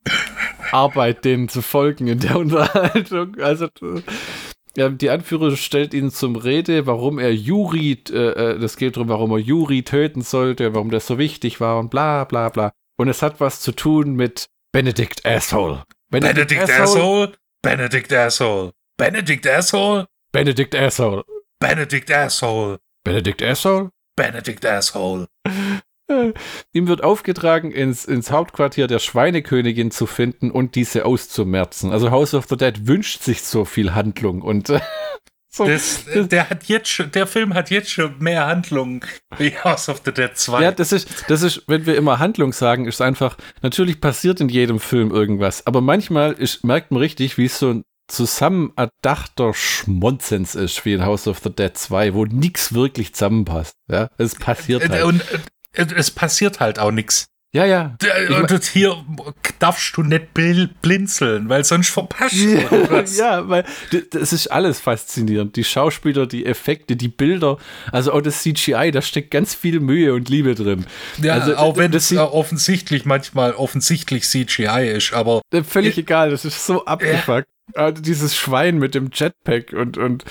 [0.72, 3.38] Arbeit, denen zu folgen in der Unterhaltung.
[3.40, 3.68] Also
[4.76, 9.08] äh, die Anführerin stellt ihn zum Rede, warum er Yuri, äh, äh, das geht darum,
[9.08, 12.72] warum er Yuri töten sollte, warum das so wichtig war und bla bla bla.
[12.96, 15.84] Und es hat was zu tun mit Benedict Asshole.
[16.10, 17.32] Benedict Asshole.
[17.62, 18.72] Benedict Asshole.
[18.96, 20.06] Benedict Asshole.
[20.32, 21.24] Benedict Asshole.
[21.58, 22.78] Benedict Asshole.
[23.04, 23.90] Benedict Asshole?
[24.16, 25.26] Benedict Asshole.
[26.72, 31.92] Ihm wird aufgetragen, ins, ins Hauptquartier der Schweinekönigin zu finden und diese auszumerzen.
[31.92, 34.80] Also House of the Dead wünscht sich so viel Handlung und äh,
[35.48, 35.66] so.
[35.68, 39.00] Das, der hat jetzt schon, der Film hat jetzt schon mehr Handlungen
[39.38, 40.62] wie House of the Dead 2.
[40.62, 44.48] ja, das ist, das ist, wenn wir immer Handlung sagen, ist einfach, natürlich passiert in
[44.48, 49.54] jedem Film irgendwas, aber manchmal ist, merkt man richtig, wie es so ein zusammen erdachter
[49.54, 53.74] Schmonzens ist, wie in House of the Dead 2, wo nichts wirklich zusammenpasst.
[53.90, 55.04] Ja, es passiert Äh, halt.
[55.04, 55.20] Und
[55.74, 57.26] äh, es passiert halt auch nichts.
[57.52, 57.96] ja, ja.
[58.28, 58.96] Und hier
[59.58, 63.16] darfst du nicht bl- blinzeln, weil sonst verpasst du irgendwas.
[63.18, 63.64] ja, weil
[64.12, 65.56] das ist alles faszinierend.
[65.56, 67.58] Die Schauspieler, die Effekte, die Bilder,
[67.90, 70.86] also auch das CGI, da steckt ganz viel Mühe und Liebe drin.
[71.20, 76.30] Ja, also, auch wenn das äh, offensichtlich manchmal offensichtlich CGI ist, aber Äh, Völlig egal,
[76.30, 77.48] das ist so abgefuckt.
[77.74, 80.24] Also dieses Schwein mit dem Jetpack und und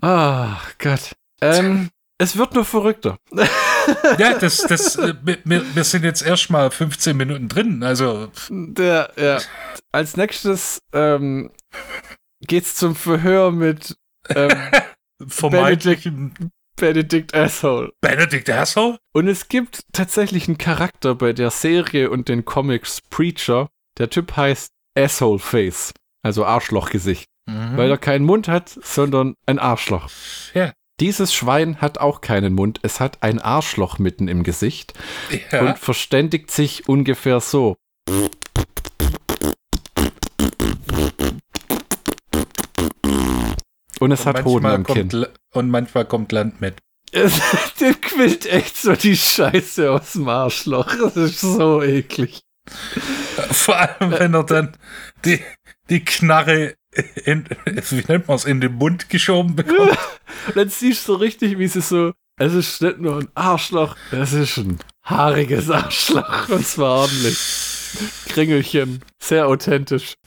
[0.00, 1.12] ah Gott.
[1.40, 3.18] Ähm, es wird nur verrückter.
[4.18, 9.12] ja, das, das, äh, wir, wir sind jetzt erst mal 15 Minuten drin, also Der,
[9.16, 9.40] ja.
[9.92, 11.50] Als nächstes ähm,
[12.40, 13.96] geht's zum Verhör mit
[14.28, 14.50] ähm,
[15.26, 16.08] vermeintlich
[16.76, 17.92] Benedict Asshole.
[18.00, 18.98] Benedict Asshole?
[19.14, 23.68] Und es gibt tatsächlich einen Charakter bei der Serie und den Comics Preacher.
[23.98, 25.92] Der Typ heißt Asshole Face,
[26.26, 30.10] also Arschlochgesicht, weil er keinen Mund hat, sondern ein Arschloch.
[30.54, 30.72] Ja.
[31.00, 34.94] Dieses Schwein hat auch keinen Mund, es hat ein Arschloch mitten im Gesicht
[35.52, 35.60] Ja.
[35.60, 37.76] und verständigt sich ungefähr so.
[43.98, 44.94] Und es hat Hoden am Kinn.
[45.08, 46.76] kommt, La- und manchmal kommt Land mit.
[47.80, 50.86] Dem quillt echt so die Scheiße aus dem Arschloch.
[50.86, 52.40] Das ist so eklig.
[53.50, 54.76] Vor allem, wenn er dann
[55.24, 55.40] die,
[55.88, 56.74] die Knarre
[57.24, 59.98] in, wie nennt man es, in den Mund geschoben bekommt.
[60.54, 62.12] Dann siehst du so richtig, wie sie so.
[62.38, 66.48] Es ist nicht nur ein Arschloch, es ist ein haariges Arschloch.
[66.48, 67.38] Und zwar ordentlich.
[68.28, 69.02] Kringelchen.
[69.22, 70.14] Sehr authentisch.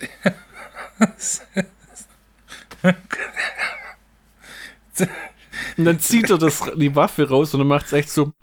[5.78, 8.34] Und dann zieht er das, die Waffe raus und dann macht es echt so.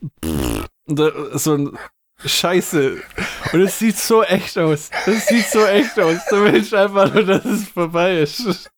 [0.89, 1.77] So ein
[2.25, 3.03] Scheiße.
[3.53, 4.91] Und es sieht so echt aus.
[5.07, 6.19] Es sieht so echt aus.
[6.31, 8.71] Du willst einfach nur, dass es vorbei ist.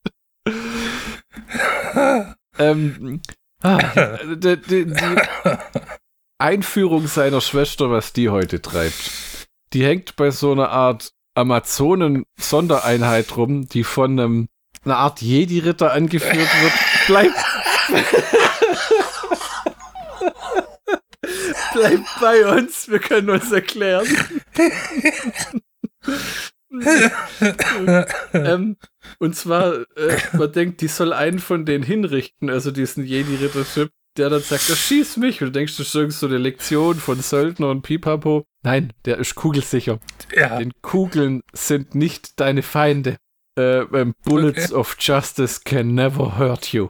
[2.58, 3.20] ähm,
[3.62, 3.78] ah,
[4.24, 5.16] die, die, die
[6.38, 9.48] Einführung seiner Schwester, was die heute treibt.
[9.72, 14.48] Die hängt bei so einer Art Amazonen-Sondereinheit rum, die von einem,
[14.84, 16.72] einer Art Jedi-Ritter angeführt wird.
[17.06, 17.32] Bleib,
[21.78, 24.06] Bleib bei uns, wir können uns erklären.
[28.32, 28.76] ähm,
[29.18, 34.30] und zwar, äh, man denkt, die soll einen von denen hinrichten, also diesen Jedi-Rittership, der
[34.30, 35.40] dann sagt, das schieß mich.
[35.40, 38.44] Und du denkst, das ist irgend so eine Lektion von Söldner und Pipapo.
[38.62, 40.00] Nein, der ist kugelsicher.
[40.34, 40.58] Ja.
[40.58, 43.16] Denn Kugeln sind nicht deine Feinde.
[43.58, 44.80] Äh, ähm, Bullets Okay.
[44.80, 46.88] of Justice can never hurt you.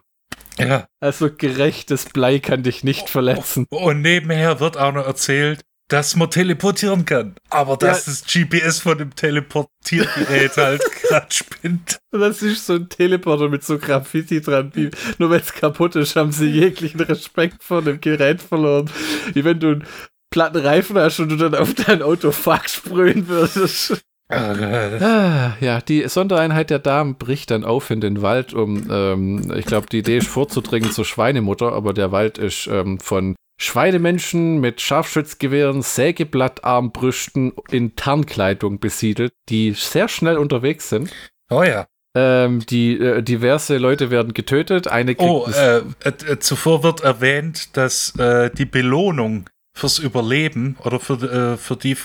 [0.58, 0.86] Ja.
[1.00, 3.66] Also gerechtes Blei kann dich nicht verletzen.
[3.70, 7.36] Und nebenher wird auch noch erzählt, dass man teleportieren kann.
[7.48, 8.12] Aber dass Ja.
[8.12, 11.98] das GPS von dem Teleportiergerät halt gerade spinnt.
[12.10, 14.70] Das ist so ein Teleporter mit so Graffiti dran.
[14.74, 18.90] Die, nur wenn es kaputt ist, haben sie jeglichen Respekt vor dem Gerät verloren.
[19.32, 19.86] Wie wenn du einen
[20.30, 24.02] platten Reifen hast und du dann auf dein Auto Fuck sprühen würdest.
[24.30, 29.64] Ah, ja, die Sondereinheit der Damen bricht dann auf in den Wald, um, ähm, ich
[29.64, 34.80] glaube, die Idee ist vorzudringen zur Schweinemutter, aber der Wald ist ähm, von Schweinemenschen mit
[34.80, 41.10] Scharfschützgewehren, Sägeblattarmbrüsten in Tarnkleidung besiedelt, die sehr schnell unterwegs sind.
[41.50, 41.86] Oh ja.
[42.14, 44.88] Ähm, die äh, diverse Leute werden getötet.
[44.88, 51.00] Eine Oh, äh, äh, äh, zuvor wird erwähnt, dass äh, die Belohnung fürs Überleben oder
[51.00, 51.96] für, äh, für die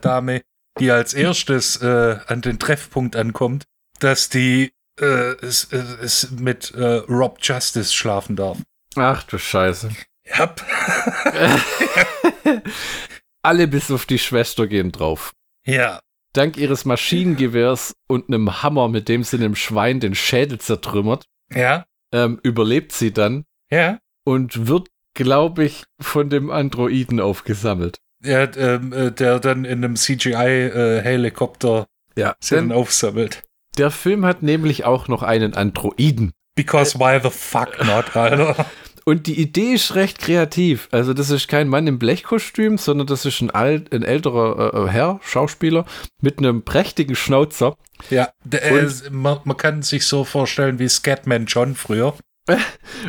[0.00, 0.42] Dame,
[0.78, 3.64] die als erstes äh, an den Treffpunkt ankommt,
[4.00, 8.58] dass die äh, es, es mit äh, Rob Justice schlafen darf.
[8.96, 9.90] Ach du Scheiße.
[10.38, 10.62] Yep.
[13.42, 15.32] Alle bis auf die Schwester gehen drauf.
[15.66, 16.00] Ja.
[16.32, 21.84] Dank ihres Maschinengewehrs und einem Hammer, mit dem sie dem Schwein den Schädel zertrümmert, Ja.
[22.12, 23.98] ähm, überlebt sie dann Ja.
[24.24, 27.98] und wird, glaube ich, von dem Androiden aufgesammelt.
[28.24, 33.42] Ja, ähm, äh, der dann in einem CGI-Helikopter Ja, sie dann denn aufsammelt.
[33.78, 36.32] der Film hat nämlich auch noch einen Androiden.
[36.56, 38.66] Because why the fuck not, Alter?
[39.06, 40.88] Und die Idee ist recht kreativ.
[40.90, 44.90] Also das ist kein Mann im Blechkostüm, sondern das ist ein, alt, ein älterer äh,
[44.90, 45.84] Herr, Schauspieler,
[46.22, 47.76] mit einem prächtigen Schnauzer.
[48.08, 52.14] Ja, der, Und- äh, man, man kann sich so vorstellen wie Scatman John früher.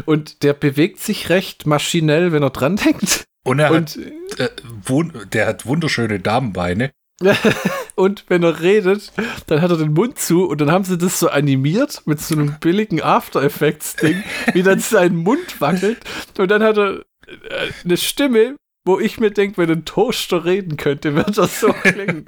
[0.06, 3.24] Und der bewegt sich recht maschinell, wenn er dran denkt.
[3.46, 4.50] Und er Und, hat, äh,
[4.84, 6.92] wun der hat wunderschöne Damenbeine.
[7.96, 9.14] und wenn er redet,
[9.48, 12.36] dann hat er den Mund zu und dann haben sie das so animiert mit so
[12.36, 14.22] einem billigen After Effects-Ding,
[14.54, 16.00] wie dann sein Mund wackelt.
[16.38, 20.76] Und dann hat er äh, eine Stimme, wo ich mir denke, wenn ein Toaster reden
[20.76, 22.26] könnte, wird das so klingen.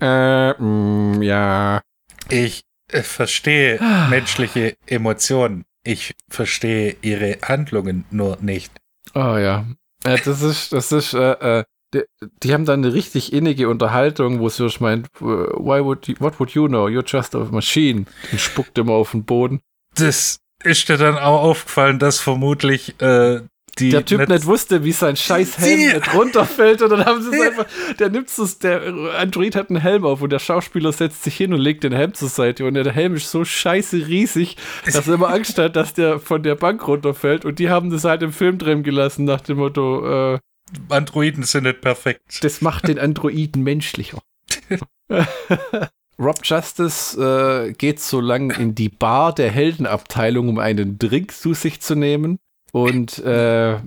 [0.00, 1.82] äh, mm, ja.
[2.30, 5.64] Ich äh, verstehe menschliche Emotionen.
[5.84, 8.72] Ich verstehe ihre Handlungen nur nicht.
[9.14, 9.66] Oh ja.
[10.04, 12.02] Äh, das ist, das ist, äh, äh, die,
[12.42, 16.50] die haben dann eine richtig innige Unterhaltung, wo sie meint, why would you, what would
[16.50, 16.86] you know?
[16.86, 18.06] You're just a machine.
[18.30, 19.60] Und spuckt immer auf den Boden.
[19.94, 23.40] Das ist dir dann auch aufgefallen, dass vermutlich äh,
[23.78, 27.34] die der Typ nicht, wusste, wie sein scheiß Helm nicht runterfällt und dann haben sie
[27.34, 27.66] es einfach,
[27.98, 28.82] der nimmt es, der
[29.18, 32.12] Android hat einen Helm auf und der Schauspieler setzt sich hin und legt den Helm
[32.12, 35.94] zur Seite und der Helm ist so scheiße riesig, dass er immer Angst hat, dass
[35.94, 39.40] der von der Bank runterfällt und die haben das halt im Film drin gelassen nach
[39.40, 40.38] dem Motto, äh,
[40.88, 42.42] Androiden sind nicht perfekt.
[42.42, 44.18] das macht den Androiden menschlicher.
[46.18, 51.54] Rob Justice äh, geht so lang in die Bar der Heldenabteilung, um einen Drink zu
[51.54, 52.38] sich zu nehmen.
[52.72, 53.78] Und äh,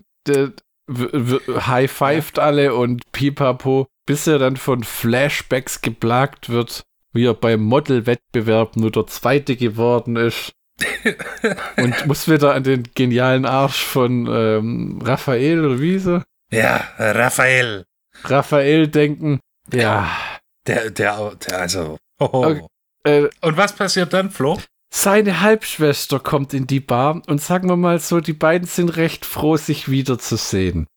[0.88, 8.76] high-fived alle und pipapo, bis er dann von Flashbacks geplagt wird, wie er beim Model-Wettbewerb
[8.76, 10.54] nur der Zweite geworden ist.
[11.78, 16.22] und muss wieder an den genialen Arsch von ähm, Raphael oder wie so?
[16.52, 17.86] Ja, Raphael.
[18.26, 19.40] Raphael denken.
[19.72, 20.10] Ja.
[20.68, 21.98] Der, der, der also.
[22.20, 22.46] hoho.
[22.46, 22.66] Okay.
[23.06, 24.60] Äh, Und was passiert dann, Flo?
[24.96, 29.26] Seine Halbschwester kommt in die Bar und sagen wir mal so, die beiden sind recht
[29.26, 30.88] froh, sich wiederzusehen.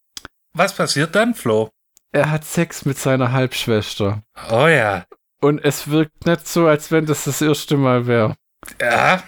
[0.55, 1.69] Was passiert dann, Flo?
[2.13, 4.23] Er hat Sex mit seiner Halbschwester.
[4.51, 5.05] Oh ja.
[5.41, 8.37] Und es wirkt nicht so, als wenn das das erste Mal wäre.
[8.81, 9.23] Ja,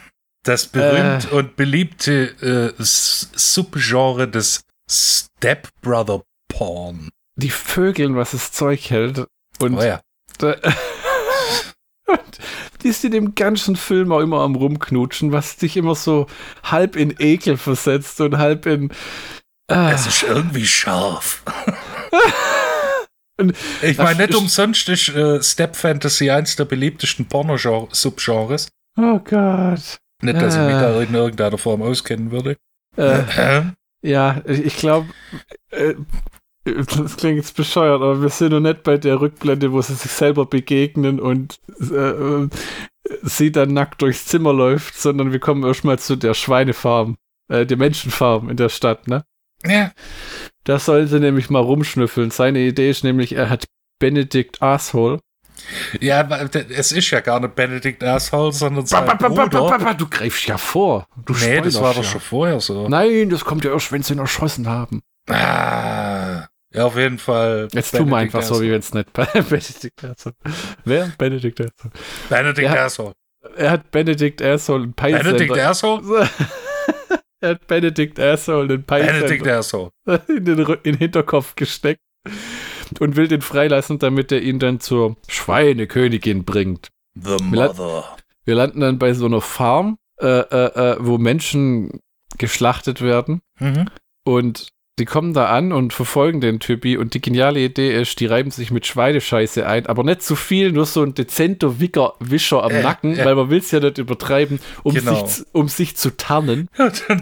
[0.45, 7.11] das berühmt und beliebte äh, Subgenre des Stepbrother Porn.
[7.37, 9.27] Die Vögeln, was das Zeug hält.
[9.59, 10.01] Und, oh ja.
[12.07, 12.39] und
[12.83, 16.27] die sind im ganzen Film auch immer am Rumknutschen, was dich immer so
[16.63, 18.91] halb in Ekel versetzt und halb in.
[19.69, 21.43] Ah, Es ist irgendwie scharf.
[23.81, 28.69] Ich meine, nicht ist- umsonst ist äh, Step Fantasy eins der beliebtesten Porno-Subgenres.
[28.99, 29.97] oh Gott.
[30.23, 30.81] Nicht, dass ich mich Ah.
[30.93, 32.59] da in irgendeiner Form auskennen würde.
[32.99, 33.21] Äh,
[33.59, 33.63] Äh,
[34.03, 35.09] Ja, ich glaube,
[35.71, 35.95] äh,
[36.75, 40.11] das klingt jetzt bescheuert, aber wir sind noch nicht bei der Rückblende, wo sie sich
[40.11, 42.49] selber begegnen und äh,
[43.23, 47.17] sie dann nackt durchs Zimmer läuft, sondern wir kommen erstmal zu der Schweinefarm,
[47.49, 49.25] äh, der Menschenfarm in der Stadt, ne?
[49.65, 49.93] ja.
[50.65, 52.31] Da sollen sie nämlich mal rumschnüffeln.
[52.31, 53.65] Seine Idee ist nämlich, er hat
[53.99, 55.21] Benedict Asshole.
[56.01, 56.27] Ja,
[56.71, 59.95] es ist ja gar nicht Benedict Asshole, sondern sein ba, ba, ba, Bruder.
[59.95, 61.07] Du greifst ja vor.
[61.25, 62.09] Du nee, das war doch ja.
[62.09, 62.89] schon vorher so.
[62.89, 65.03] Nein, das kommt ja erst, wenn sie ihn erschossen haben.
[65.29, 66.10] Ah,
[66.73, 67.69] ja, auf jeden Fall.
[67.73, 70.37] Jetzt tun wir einfach so, wie wenn es nicht Benedict Asshole.
[70.85, 71.13] Wer?
[71.19, 71.93] Benedict Asshole.
[72.29, 73.15] Benedict Asshole.
[73.57, 75.33] Er hat Benedict Asshole ein Peilsender.
[75.33, 76.29] Benedict Asshole?
[77.41, 79.91] er hat Benedict Asshole den Peilsender Benedict Asshole.
[80.29, 82.01] In den, in den Hinterkopf gesteckt
[82.99, 86.89] und will den freilassen, damit er ihn dann zur Schweinekönigin bringt.
[87.15, 88.17] The Mother.
[88.45, 92.01] Wir landen dann bei so einer Farm, äh, äh, äh, wo Menschen
[92.39, 93.43] geschlachtet werden.
[93.59, 93.87] Mhm.
[94.25, 94.69] Und
[95.01, 98.51] die kommen da an und verfolgen den Typi und die geniale Idee ist, die reiben
[98.51, 102.71] sich mit Schweinescheiße ein, aber nicht zu viel, nur so ein dezenter Wicker, Wischer am
[102.71, 103.25] äh, Nacken, äh.
[103.25, 105.27] weil man will es ja nicht übertreiben, um, genau.
[105.27, 106.69] sich, um sich zu tarnen.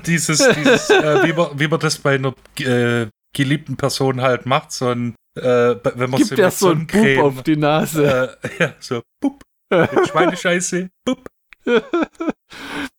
[0.06, 4.72] Dieses, dieses äh, wie, man, wie man das bei einer äh, geliebten Person halt macht,
[4.72, 8.36] so ein, äh, wenn man Gibt ja so ein Bub auf die Nase.
[8.42, 9.42] Äh, ja, so, Bub.
[9.70, 11.28] Schweinescheiße, Bub.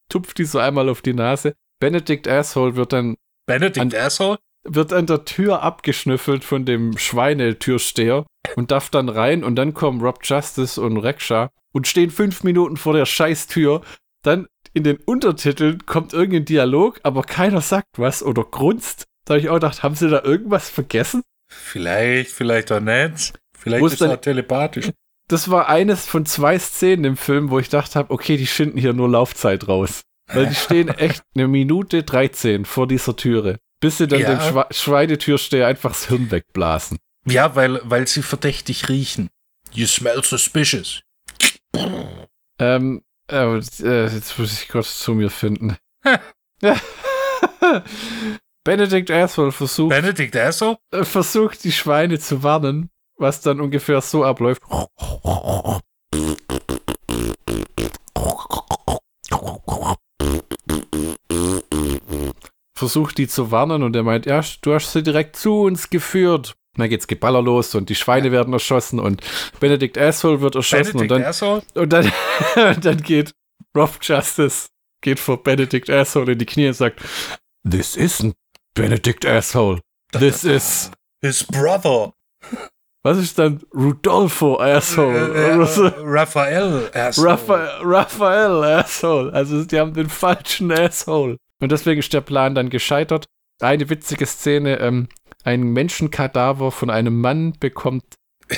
[0.10, 1.56] Tupft die so einmal auf die Nase.
[1.82, 3.18] Benedict Asshole wird dann.
[3.46, 4.40] Benedict an, Asshole?
[4.64, 10.02] Wird an der Tür abgeschnüffelt von dem Schweinetürsteher und darf dann rein und dann kommen
[10.02, 13.82] Rob Justice und Reksha und stehen fünf Minuten vor der Scheißtür.
[14.22, 19.06] Dann in den Untertiteln kommt irgendein Dialog, aber keiner sagt was oder grunzt.
[19.26, 21.22] Da habe ich auch gedacht, haben sie da irgendwas vergessen?
[21.48, 23.34] Vielleicht, vielleicht auch nicht.
[23.58, 24.92] Vielleicht ist er telepathisch.
[25.28, 28.80] Das war eines von zwei Szenen im Film, wo ich gedacht habe, okay, die schinden
[28.80, 30.02] hier nur Laufzeit raus.
[30.28, 34.36] Weil die stehen echt eine Minute 13 vor dieser Türe, bis sie dann ja.
[34.36, 36.98] dem Schwe Schweinetürsteher einfach das Hirn wegblasen.
[37.26, 39.30] Ja, weil, weil sie verdächtig riechen.
[39.72, 41.02] You smell suspicious.
[42.60, 45.78] Ähm, äh, jetzt muss ich kurz zu mir finden.
[48.64, 49.90] Benedict Asshole versucht.
[49.90, 50.78] Benedict Asshole?
[50.92, 54.62] Äh, versucht, die Schweine zu warnen, was dann ungefähr so abläuft.
[62.80, 66.56] Versucht die zu warnen und er meint, ja, du hast sie direkt zu uns geführt.
[66.76, 69.22] Und dann geht's Geballer los und die Schweine werden erschossen und
[69.60, 71.62] Benedict Asshole wird erschossen Benedict und dann, Asshole?
[71.74, 72.12] und dann,
[72.76, 73.34] und dann geht
[73.76, 74.70] Rob Justice
[75.02, 77.02] geht vor Benedict Asshole in die Knie und sagt,
[77.70, 78.34] This isn't
[78.76, 79.82] Benedict Asshole.
[80.14, 80.90] This is
[81.22, 82.14] his brother.
[83.04, 85.36] Was ist dann Rudolfo Asshole?
[85.36, 87.30] Äh, äh, Raphael Asshole.
[87.30, 89.34] Raphael, Raphael Asshole.
[89.34, 91.38] Also die haben den falschen Asshole.
[91.62, 93.26] Und deswegen ist der Plan dann gescheitert.
[93.62, 95.10] Eine witzige Szene, ähm,
[95.44, 98.16] ein Menschenkadaver von einem Mann bekommt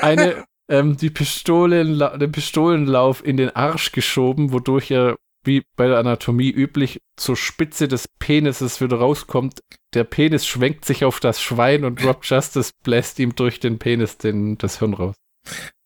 [0.00, 5.98] eine, ähm, die Pistolen, den Pistolenlauf in den Arsch geschoben, wodurch er wie bei der
[5.98, 9.60] Anatomie üblich, zur Spitze des Penises wieder rauskommt.
[9.94, 14.18] Der Penis schwenkt sich auf das Schwein und Rob Justice bläst ihm durch den Penis
[14.18, 15.16] den, das Hirn raus.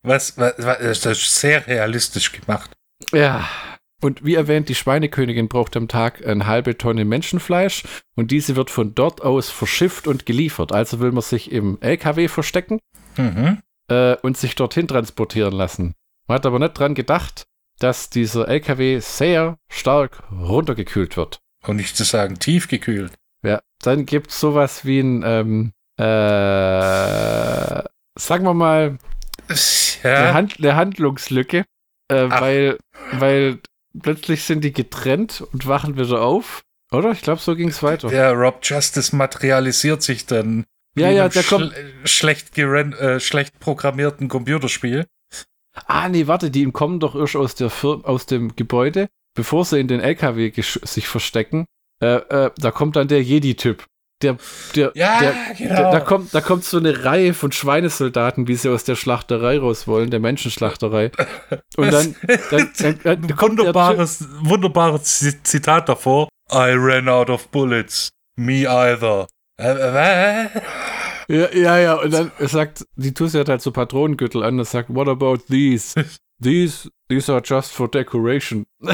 [0.03, 2.71] Was, was, was das ist sehr realistisch gemacht.
[3.13, 3.49] Ja.
[4.03, 8.71] Und wie erwähnt, die Schweinekönigin braucht am Tag eine halbe Tonne Menschenfleisch und diese wird
[8.71, 10.73] von dort aus verschifft und geliefert.
[10.73, 12.81] Also will man sich im LKW verstecken
[13.17, 13.63] mhm.
[13.89, 15.95] äh, und sich dorthin transportieren lassen.
[16.27, 17.47] Man hat aber nicht dran gedacht,
[17.79, 21.41] dass dieser LKW sehr stark runtergekühlt wird.
[21.67, 23.13] Und nicht zu sagen tiefgekühlt.
[23.43, 26.05] Ja, dann gibt es sowas wie ein, ähm, äh,
[28.19, 28.99] sagen wir mal,
[30.03, 30.15] ja.
[30.15, 31.65] eine, Hand, eine Handlungslücke,
[32.09, 32.79] äh, weil,
[33.13, 33.61] weil
[34.03, 36.63] plötzlich sind die getrennt und wachen wieder auf.
[36.93, 37.13] Oder?
[37.13, 38.09] Ich glaube, so ging es weiter.
[38.09, 40.65] Der Rob Justice materialisiert sich dann.
[40.97, 41.75] Ja, ja, der kommt.
[42.05, 45.07] Schlecht, äh, schlecht programmierten Computerspiel.
[45.87, 49.89] Ah, nee, warte, die kommen doch erst aus, der aus dem Gebäude, bevor sie in
[49.89, 51.67] den LKW sich verstecken.
[52.01, 53.85] Äh, äh, da kommt dann der Jedi-Typ.
[54.23, 54.39] Der,
[54.75, 55.75] der, ja, der, genau.
[55.75, 59.59] Der, da, kommt, da kommt so eine Reihe von Schweinesoldaten, wie sie aus der Schlachterei
[59.59, 61.11] raus wollen, der Menschenschlachterei.
[61.77, 62.17] Und dann,
[62.51, 66.29] dann, dann, dann wunderbares, wunderbares Zitat davor.
[66.51, 68.09] I ran out of bullets.
[68.37, 69.27] Me either.
[71.29, 74.95] Ja, ja, ja, und dann sagt, die Tussi hat halt so Patronengürtel an und sagt,
[74.95, 75.95] what about these?
[76.43, 78.67] These, these are just for decoration.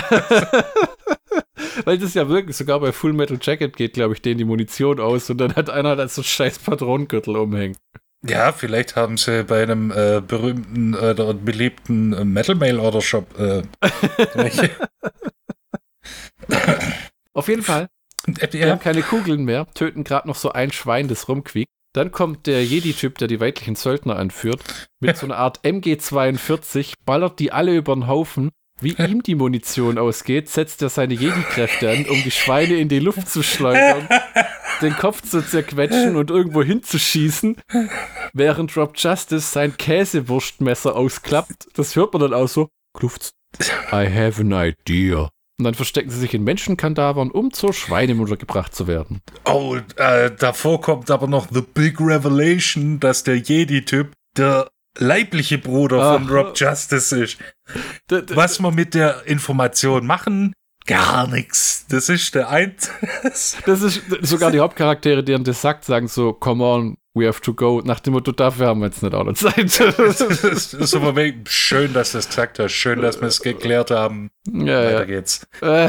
[1.84, 5.00] Weil das ja wirklich, sogar bei Full Metal Jacket geht, glaube ich, denen die Munition
[5.00, 7.76] aus und dann hat einer da so scheiß Patronengürtel umhängen.
[8.24, 13.00] Ja, vielleicht haben sie bei einem äh, berühmten oder äh, beliebten äh, Metal Mail Order
[13.00, 13.62] Shop äh,
[17.32, 17.88] Auf jeden Fall.
[18.38, 21.68] Äh, Wir haben keine Kugeln mehr, töten gerade noch so ein Schwein, das rumquiekt.
[21.94, 24.62] Dann kommt der Jedi-Typ, der die weiblichen Söldner anführt,
[25.00, 28.50] mit so einer Art MG42, ballert die alle über den Haufen
[28.82, 32.98] wie ihm die Munition ausgeht, setzt er seine Jedi-Kräfte an, um die Schweine in die
[32.98, 34.08] Luft zu schleudern,
[34.80, 37.56] den Kopf zu zerquetschen und irgendwo hinzuschießen,
[38.32, 41.68] während Rob Justice sein Käsewurstmesser ausklappt.
[41.74, 42.68] Das hört man dann auch so.
[42.94, 43.32] Kluft.
[43.92, 45.28] I have an idea.
[45.58, 49.20] Und dann verstecken sie sich in Menschenkandavern, um zur Schweinemutter gebracht zu werden.
[49.44, 54.68] Oh, äh, davor kommt aber noch The Big Revelation, dass der Jedi-Typ der
[54.98, 56.32] leibliche Bruder von Ah.
[56.32, 57.38] Rob Justice ist.
[58.10, 60.52] Was wir mit der Information machen?
[60.86, 61.86] Gar nichts.
[61.88, 62.74] Das ist der ein.
[63.22, 67.54] Das ist sogar die Hauptcharaktere, deren das sagt, sagen so, come on, we have to
[67.54, 67.80] go.
[67.84, 69.78] Nach dem Motto, dafür haben wir jetzt nicht noch Zeit.
[69.98, 71.14] das ist aber
[71.46, 72.72] schön, dass du es gesagt hast.
[72.72, 74.30] Schön, dass wir es geklärt haben.
[74.46, 75.04] ja, Weiter ja.
[75.04, 75.46] geht's.
[75.60, 75.88] Äh,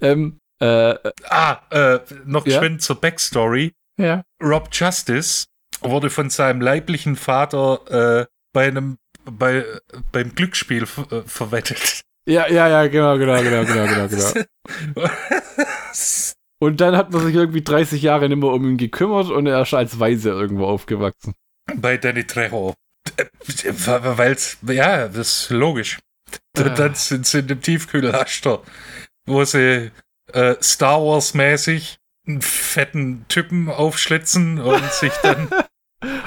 [0.00, 0.94] ähm, äh,
[1.30, 2.58] Ah, äh, noch Ja?
[2.60, 3.72] geschwind zur Backstory.
[3.98, 4.22] ja.
[4.42, 5.46] Rob Justice
[5.80, 9.64] wurde von seinem leiblichen Vater äh, bei einem bei,
[10.12, 12.02] beim Glücksspiel äh, verwettet.
[12.26, 15.14] Ja, ja, ja, genau, genau, genau, genau, genau, genau.
[16.60, 19.62] Und dann hat man sich irgendwie 30 Jahre nicht mehr um ihn gekümmert und er
[19.62, 21.34] ist als Waise irgendwo aufgewachsen.
[21.76, 22.74] bei Danny Trejo.
[23.64, 25.98] Weil ja, das ist logisch.
[26.56, 26.68] Ah.
[26.68, 28.62] Dann sind sie in dem Tiefkühlhaster,
[29.26, 29.90] wo sie
[30.32, 35.48] äh, Star Wars mäßig einen fetten Typen aufschlitzen und sich dann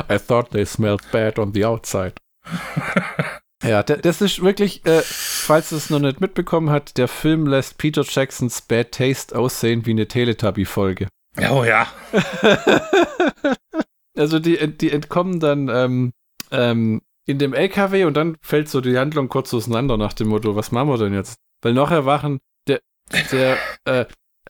[0.09, 2.13] I thought they smelled bad on the outside.
[3.63, 7.77] Ja, da- das ist wirklich, äh, falls es noch nicht mitbekommen hat, der Film lässt
[7.77, 11.07] Peter Jacksons Bad Taste aussehen wie eine Teletubby-Folge.
[11.51, 11.85] oh ja,
[14.17, 16.11] Also die, die entkommen dann ähm,
[16.51, 20.55] ähm, in dem LKW und dann fällt so die Handlung kurz auseinander nach dem Motto,
[20.55, 21.35] was machen wir denn jetzt?
[21.61, 22.81] Weil noch erwachen, der,
[23.31, 24.05] der, äh,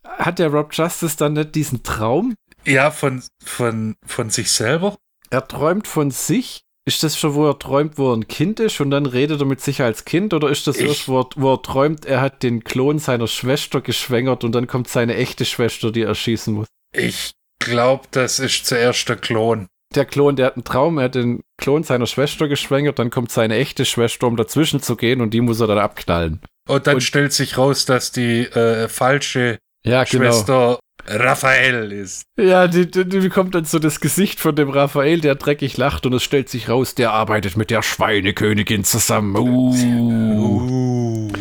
[0.05, 2.35] hat der Rob Justice dann nicht diesen Traum?
[2.63, 4.95] ja von von von sich selber.
[5.32, 6.61] Er träumt von sich?
[6.86, 9.45] Ist das schon, wo er träumt, wo er ein Kind ist und dann redet er
[9.45, 10.34] mit sich als Kind?
[10.34, 13.27] Oder ist das Ich- erst, wo er, wo er träumt, er hat den Klon seiner
[13.27, 16.67] Schwester geschwängert und dann kommt seine echte Schwester, die er schießen muss?
[16.93, 19.67] Ich glaube, das ist zuerst der Klon.
[19.95, 23.32] Der Klon, der hat einen Traum, er hat den Klon seiner Schwester geschwängert, dann kommt
[23.32, 26.41] seine echte Schwester, um dazwischen zu gehen und die muss er dann abknallen.
[26.67, 32.26] Und dann Und- stellt sich raus, dass die äh, falsche Ja, Schwester Raphael ist.
[32.39, 36.06] Ja, die, die, die bekommt dann so das Gesicht von dem Raphael, der dreckig lacht
[36.06, 39.36] und es stellt sich raus, der arbeitet mit der Schweinekönigin zusammen.
[39.36, 39.74] Uh.
[39.74, 41.32] Uh.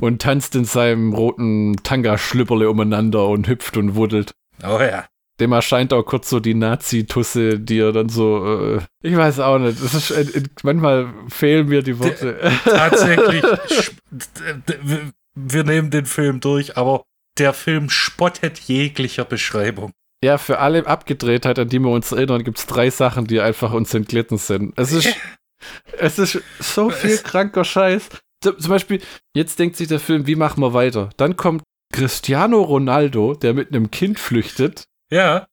[0.00, 4.34] Und tanzt in seinem roten Tanga-Schlüpperle umeinander und hüpft und wuddelt.
[4.62, 5.06] Oh ja.
[5.40, 9.58] Dem erscheint auch kurz so die Nazi-Tusse, die er dann so, äh, ich weiß auch
[9.58, 12.38] nicht, das ist, äh, äh, manchmal fehlen mir die Worte.
[12.64, 13.44] Tatsächlich,
[15.36, 17.04] wir nehmen den Film durch, aber
[17.38, 19.92] der Film spottet jeglicher Beschreibung.
[20.24, 23.72] Ja, für alle Abgedrehtheit, an die wir uns erinnern, gibt es drei Sachen, die einfach
[23.72, 24.72] uns entglitten sind.
[24.76, 25.14] Es ist,
[25.98, 28.08] es ist so viel kranker Scheiß.
[28.42, 29.00] Zum Beispiel,
[29.34, 31.10] jetzt denkt sich der Film, wie machen wir weiter?
[31.16, 31.62] Dann kommt
[31.92, 35.46] Cristiano Ronaldo, der mit einem Kind flüchtet Ja.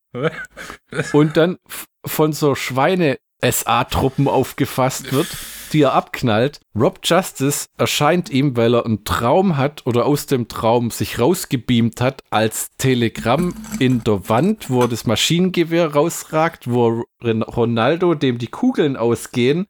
[1.12, 1.58] und dann
[2.04, 5.26] von so Schweine-SA-Truppen aufgefasst wird,
[5.76, 6.60] die er abknallt.
[6.74, 12.00] Rob Justice erscheint ihm, weil er einen Traum hat oder aus dem Traum sich rausgebeamt
[12.00, 18.96] hat, als Telegramm in der Wand, wo das Maschinengewehr rausragt, wo Ronaldo, dem die Kugeln
[18.96, 19.66] ausgehen,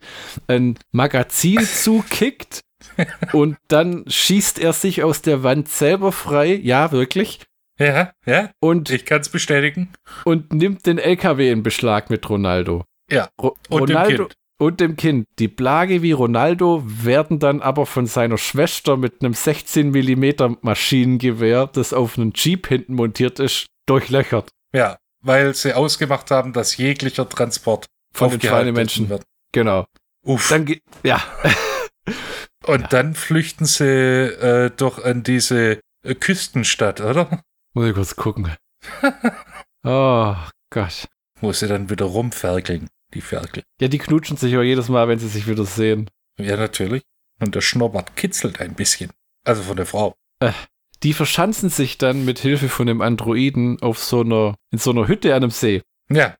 [0.46, 2.60] ein Magazin zukickt.
[3.32, 7.40] Und dann schießt er sich aus der Wand selber frei, ja, wirklich,
[7.80, 9.92] Ja, ja, und ich kann es bestätigen.
[10.24, 12.84] und nimmt den LKW in Beschlag mit Ronaldo.
[13.10, 14.36] Ja, Ro und dem Ronaldo Kind.
[14.58, 15.26] Und dem Kind.
[15.38, 21.66] Die Plage wie Ronaldo werden dann aber von seiner Schwester mit einem 16 mm Maschinengewehr,
[21.66, 24.50] das auf einen Jeep hinten montiert ist, durchlöchert.
[24.74, 29.08] Ja, weil sie ausgemacht haben, dass jeglicher Transport Von den aufgehalten Schweinemenschen.
[29.08, 29.22] wird.
[29.52, 29.86] Genau.
[30.24, 30.48] Uff.
[30.48, 30.66] Dann
[31.04, 31.22] ja,
[32.66, 32.86] Und Ja.
[32.88, 37.42] dann flüchten sie äh, doch an diese äh, Küstenstadt, oder?
[37.74, 38.54] muss ich kurz gucken.
[39.84, 40.34] Oh
[40.70, 41.06] Gott.
[41.40, 43.62] Wo sie dann wieder rumferkeln, die Ferkel.
[43.80, 46.08] Ja, die knutschen sich aber jedes Mal, wenn sie sich wieder sehen.
[46.38, 47.02] Ja, natürlich.
[47.40, 49.10] Und der Schnurrbart kitzelt ein bisschen.
[49.44, 50.14] Also von der Frau.
[51.02, 55.08] Die verschanzen sich dann mit Hilfe von dem Androiden auf so einer, in so einer
[55.08, 55.82] Hütte an einem See.
[56.10, 56.36] Ja,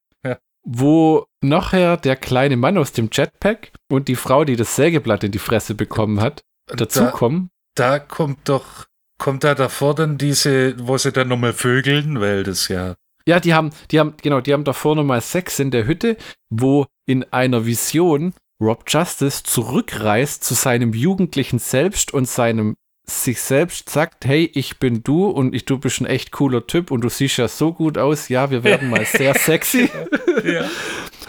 [0.67, 5.31] wo nachher der kleine Mann aus dem Jetpack und die Frau, die das Sägeblatt in
[5.31, 7.51] die Fresse bekommen hat, dazukommen.
[7.77, 12.43] Da, da kommt doch, kommt da davor dann diese, wo sie dann nochmal vögeln, weil
[12.43, 12.97] das ja.
[13.29, 16.17] Ja, die haben, die haben, genau, die haben davor nochmal Sex in der Hütte,
[16.49, 22.77] wo in einer Vision Rob Justice zurückreist zu seinem jugendlichen Selbst und seinem
[23.09, 26.91] sich selbst sagt, hey, ich bin du und ich, du bist ein echt cooler Typ
[26.91, 29.89] und du siehst ja so gut aus, ja, wir werden mal sehr sexy
[30.45, 30.69] ja.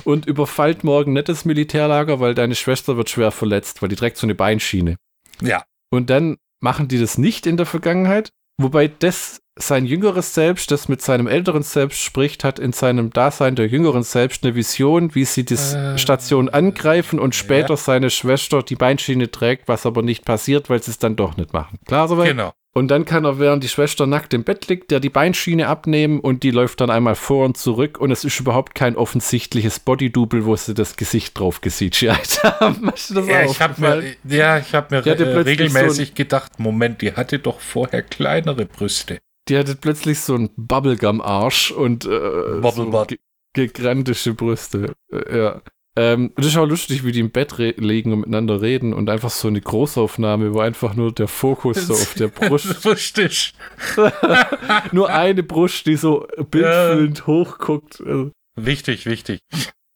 [0.04, 4.18] und überfallt morgen nicht das Militärlager, weil deine Schwester wird schwer verletzt, weil die trägt
[4.18, 4.96] so eine Beinschiene.
[5.42, 5.64] Ja.
[5.92, 10.88] Und dann machen die das nicht in der Vergangenheit, wobei das sein jüngeres Selbst, das
[10.88, 15.26] mit seinem älteren Selbst spricht, hat in seinem Dasein der jüngeren Selbst eine Vision, wie
[15.26, 17.78] sie die Äh, Station angreifen und später ja.
[17.78, 21.54] seine Schwester die Beinschiene trägt, was aber nicht passiert, weil sie es dann doch nicht
[21.54, 21.80] machen.
[21.86, 22.30] Klar soweit?
[22.30, 22.54] Genau.
[22.78, 26.20] Und dann kann er, während die Schwester nackt im Bett liegt, der die Beinschiene abnehmen
[26.20, 30.46] und die läuft dann einmal vor und zurück und es ist überhaupt kein offensichtliches Bodydouble,
[30.46, 32.92] wo sie das Gesicht drauf haben.
[32.92, 34.16] Das Ja, ich habe aufgefallen?
[34.24, 39.18] mir, ja, ich hab mir plötzlich regelmäßig gedacht, Moment, die hatte doch vorher kleinere Brüste.
[39.50, 43.20] Die hatte plötzlich so einen Bubblegum-Arsch und äh, so ge-
[43.54, 44.94] gigantische Brüste.
[45.12, 45.62] Äh, ja.
[45.96, 49.32] Ähm, das ist auch lustig, wie die im Bett liegen und miteinander reden und einfach
[49.32, 53.54] so eine Großaufnahme, wo einfach nur der Fokus so auf der Brust, Richtig.
[54.92, 58.00] nur eine Brust, die so bildfüllend hochguckt.
[58.02, 59.40] Also, Wichtig, wichtig.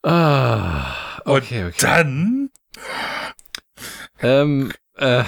[0.03, 0.85] ah,
[1.25, 1.75] okay, okay.
[1.81, 2.49] Dann,
[4.21, 5.23] Ähm, äh,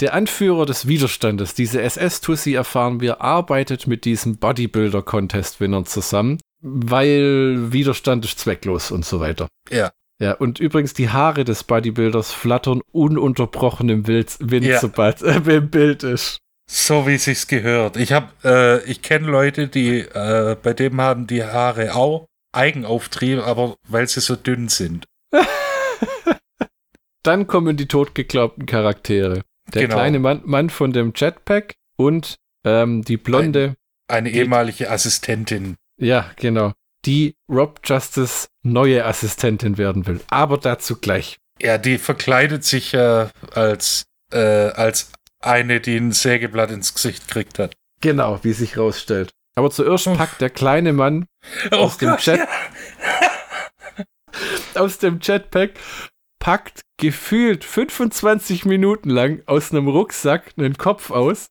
[0.00, 8.24] der Anführer des Widerstandes, diese SS-Tussi, erfahren wir, arbeitet mit diesem Bodybuilder-Contest-Winnern zusammen, weil Widerstand
[8.24, 9.48] ist zwecklos und so weiter.
[9.70, 9.90] Ja.
[10.20, 14.78] Ja, und übrigens die Haare des Bodybuilders flattern ununterbrochen im Wild, Wind, Ja.
[14.78, 16.38] sobald er im Bild ist.
[16.70, 17.96] so wie es sich gehört.
[17.96, 23.40] Ich habe, äh, ich kenne Leute, die, äh, bei dem haben die Haare auch Eigenauftrieb,
[23.40, 25.04] aber weil sie so dünn sind.
[27.24, 29.42] Dann kommen die totgeglaubten Charaktere.
[29.72, 29.96] Der Genau.
[29.96, 33.74] kleine Mann, Mann von dem Jetpack und ähm, die blonde,
[34.08, 35.76] Eine Die- ehemalige Assistentin.
[36.00, 36.72] Ja, genau.
[37.04, 40.20] Die Rob Justice neue Assistentin werden will.
[40.28, 41.38] Aber dazu gleich.
[41.60, 47.58] Ja, die verkleidet sich ja als, äh, als eine, die ein Sägeblatt ins Gesicht gekriegt
[47.58, 47.74] hat.
[48.00, 49.30] Genau, wie sich rausstellt.
[49.54, 50.16] Aber zuerst Uff.
[50.16, 51.26] packt der kleine Mann
[51.70, 52.40] aus dem Jet,
[54.74, 55.72] aus dem Jetpack,
[56.38, 61.48] packt gefühlt 25 Minuten lang aus einem Rucksack einen Kopf aus.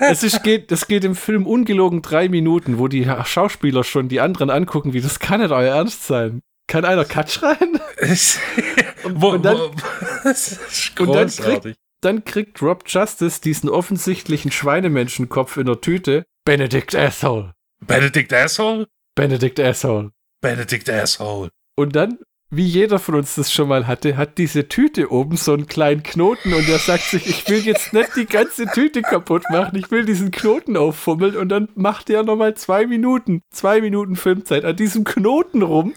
[0.00, 4.20] es ist, geht, das geht im Film ungelogen drei Minuten, wo die Schauspieler schon die
[4.20, 6.40] anderen angucken, wie das kann nicht euer Ernst sein.
[6.66, 7.78] Kann einer Cut schreien?
[9.04, 11.76] wo, und dann- wo, und dann großartig.
[12.00, 16.24] Dann kriegt Rob Justice diesen offensichtlichen Schweinemenschenkopf in der Tüte.
[16.46, 17.52] Benedict Asshole.
[17.86, 18.86] Benedict Asshole?
[19.14, 20.10] Benedict Asshole.
[20.40, 21.50] Benedict Asshole.
[21.76, 22.18] Und dann,
[22.56, 26.02] wie jeder von uns das schon mal hatte, hat diese Tüte oben so einen kleinen
[26.02, 29.90] Knoten und er sagt sich, ich will jetzt nicht die ganze Tüte kaputt machen, ich
[29.90, 34.76] will diesen Knoten auffummeln und dann macht er nochmal zwei Minuten, zwei Minuten Filmzeit an
[34.76, 35.94] diesem Knoten rum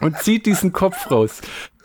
[0.00, 1.40] und zieht diesen Kopf raus.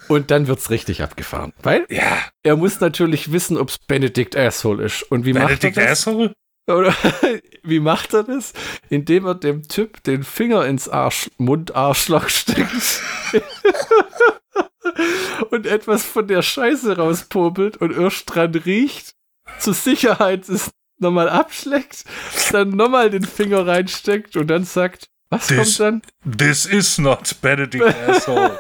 [0.08, 1.54] Und dann wird's richtig abgefahren.
[1.62, 5.04] Weil Ja, er muss natürlich wissen, ob's Benedict Asshole ist.
[5.04, 6.08] Und wie Benedict macht er das?
[6.08, 6.34] Asshole?
[6.68, 6.94] Oder
[7.64, 8.54] wie macht er das?
[8.90, 13.02] Indem er dem Typ den Finger ins Arsch, Mundarschloch steckt
[15.50, 19.14] und etwas von der Scheiße rauspopelt und erst dran riecht,
[19.60, 22.04] zur Sicherheit es nochmal abschleckt,
[22.52, 26.02] dann nochmal den Finger reinsteckt und dann sagt, was Das- kommt dann?
[26.38, 28.60] This is not Benedict Asshole.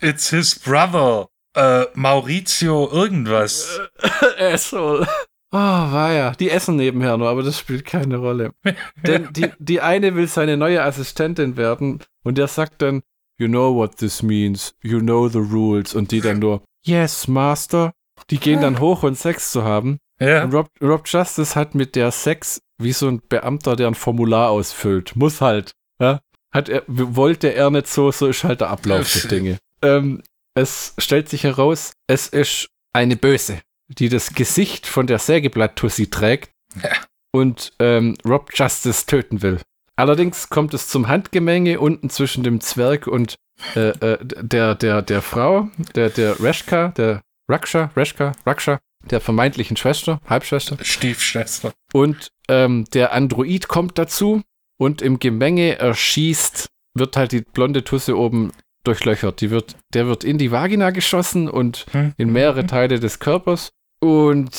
[0.00, 1.28] It's his brother.
[1.54, 3.80] Äh, Maurizio irgendwas.
[4.38, 5.08] Asshole.
[5.50, 6.32] Oh, war ja.
[6.32, 8.52] Die essen nebenher nur, aber das spielt keine Rolle.
[9.06, 13.02] Denn die, die eine will seine neue Assistentin werden und der sagt dann,
[13.40, 15.94] You know what this means, you know the rules.
[15.94, 17.92] Und die dann nur, Yes, Master.
[18.30, 19.98] Die gehen dann hoch und Sex zu haben.
[20.20, 20.42] Ja.
[20.44, 24.50] Und Rob, Rob Justice hat mit der Sex wie so ein Beamter, der ein Formular
[24.50, 25.14] ausfüllt.
[25.16, 25.72] Muss halt.
[26.00, 26.20] Ja?
[26.52, 29.58] Hat er, wollte er nicht so, so ist halt der Ablauf der Dinge.
[29.82, 30.22] Ähm,
[30.54, 36.50] es stellt sich heraus, es ist eine Böse, die das Gesicht von der Sägeblatt-Tussi trägt
[36.82, 36.90] Ja.
[37.32, 39.60] und ähm, Rob Justice töten will.
[39.96, 43.34] Allerdings kommt es zum Handgemenge unten zwischen dem Zwerg und
[43.74, 48.78] äh, äh, der, der, der Frau, der, der Reshka, der Raksha, Reshka, Raksha,
[49.10, 50.76] der vermeintlichen Schwester, Halbschwester.
[50.82, 51.72] Stiefschwester.
[51.92, 54.42] Und ähm, der Android kommt dazu
[54.78, 58.52] und im Gemenge erschießt, wird halt die blonde Tusse oben
[58.84, 59.40] durchlöchert.
[59.40, 62.12] Die wird, der wird in die Vagina geschossen und Hm.
[62.16, 63.70] in mehrere Teile des Körpers.
[64.00, 64.54] Und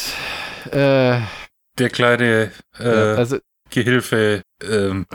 [0.72, 1.22] äh,
[1.78, 5.06] Der kleine äh, also Gehilfe ähm,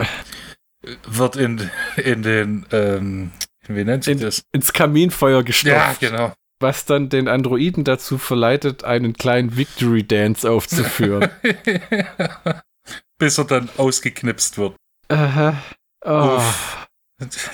[1.07, 3.31] wird in, in den, ähm,
[3.67, 4.43] wie nennt sich In- das?
[4.51, 6.01] ins Kaminfeuer gestopft.
[6.01, 6.33] Ja, genau.
[6.59, 11.29] Was dann den Androiden dazu verleitet, einen kleinen Victory Dance aufzuführen.
[13.17, 14.75] Bis er dann ausgeknipst wird.
[15.09, 15.61] Aha.
[16.05, 16.41] Oh.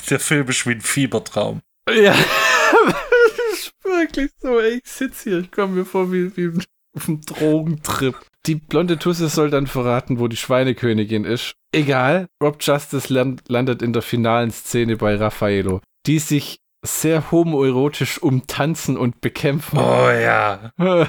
[0.09, 1.61] Der Film ist wie ein Fiebertraum.
[1.89, 2.15] Ja.
[3.99, 6.51] Wirklich so, ey, ich sitze hier, ich komme mir vor wie, wie
[6.95, 8.15] auf einem Drogentrip.
[8.45, 11.53] Die blonde Tusse soll dann verraten, wo die Schweinekönigin ist.
[11.71, 18.21] Egal, Rob Justice land, landet in der finalen Szene bei Raffaello, die sich sehr homoerotisch
[18.21, 19.77] umtanzen und bekämpfen.
[19.77, 20.71] Oh ja.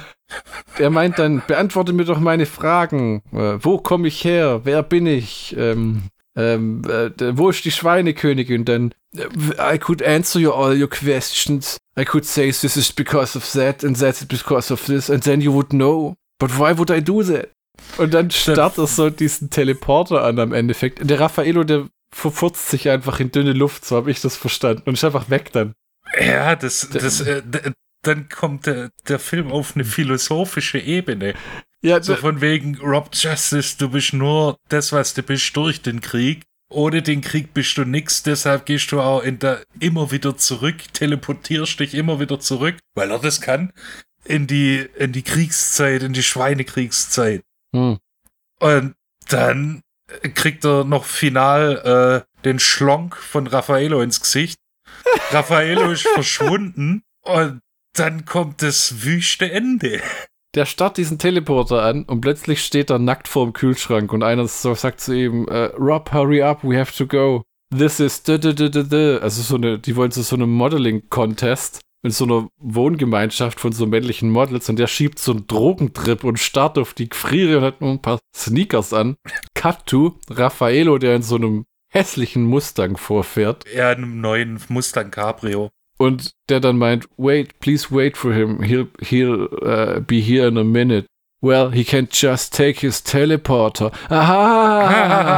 [0.79, 3.21] Er meint dann, beantworte mir doch meine Fragen.
[3.31, 4.61] Äh, wo komme ich her?
[4.63, 5.55] Wer bin ich?
[5.55, 8.65] Ähm, ähm, äh, wo ist die Schweinekönigin?
[8.65, 11.77] Dann, äh, I could answer you all your questions.
[11.97, 15.41] I could say this is because of that and that's because of this and then
[15.41, 16.15] you would know.
[16.39, 17.49] But why would I do that?
[17.97, 21.07] Und dann starrt er so diesen Teleporter an am Endeffekt.
[21.07, 24.83] Der Raffaello, der verfurzt sich einfach in dünne Luft, so habe ich das verstanden.
[24.85, 25.73] Und ist einfach weg dann.
[26.19, 27.41] Ja, das, das, äh,
[28.03, 31.33] dann kommt der, der Film auf eine philosophische Ebene.
[31.83, 35.99] Ja, so von wegen Rob Justice, du bist nur das, was du bist durch den
[35.99, 36.43] Krieg.
[36.69, 40.77] Ohne den Krieg bist du nix, deshalb gehst du auch in der, immer wieder zurück,
[40.93, 43.73] teleportierst dich immer wieder zurück, weil er das kann,
[44.23, 47.43] in die, in die Kriegszeit, in die Schweinekriegszeit.
[47.75, 47.99] Hm.
[48.59, 48.95] Und
[49.27, 49.81] dann
[50.35, 54.57] kriegt er noch final äh, den Schlonk von Raffaello ins Gesicht.
[55.31, 57.59] Raffaello ist verschwunden und
[57.93, 60.01] dann kommt das wüste Ende.
[60.55, 64.47] Der starrt diesen Teleporter an und plötzlich steht er nackt vor dem Kühlschrank und einer
[64.47, 67.41] so sagt zu ihm, uh, Rob, hurry up, we have to go.
[67.75, 69.17] This is da da da da da.
[69.17, 73.87] Also so eine, die wollen zu so einem Modeling-Contest in so einer Wohngemeinschaft von so
[73.87, 77.81] männlichen Models und der schiebt so einen Drogentrip und starrt auf die Gefriere und hat
[77.81, 79.15] nur ein paar Sneakers an.
[79.55, 83.65] Cut to Raffaello, der in so einem hässlichen Mustang vorfährt.
[83.73, 85.71] Ja, einem neuen Mustang Cabrio.
[86.03, 88.61] Und der dann meint, wait, please wait for him.
[88.61, 91.07] He'll, he'll uh, be here in a minute.
[91.41, 93.89] Well, he can just take his teleporter.
[94.09, 95.29] Aha!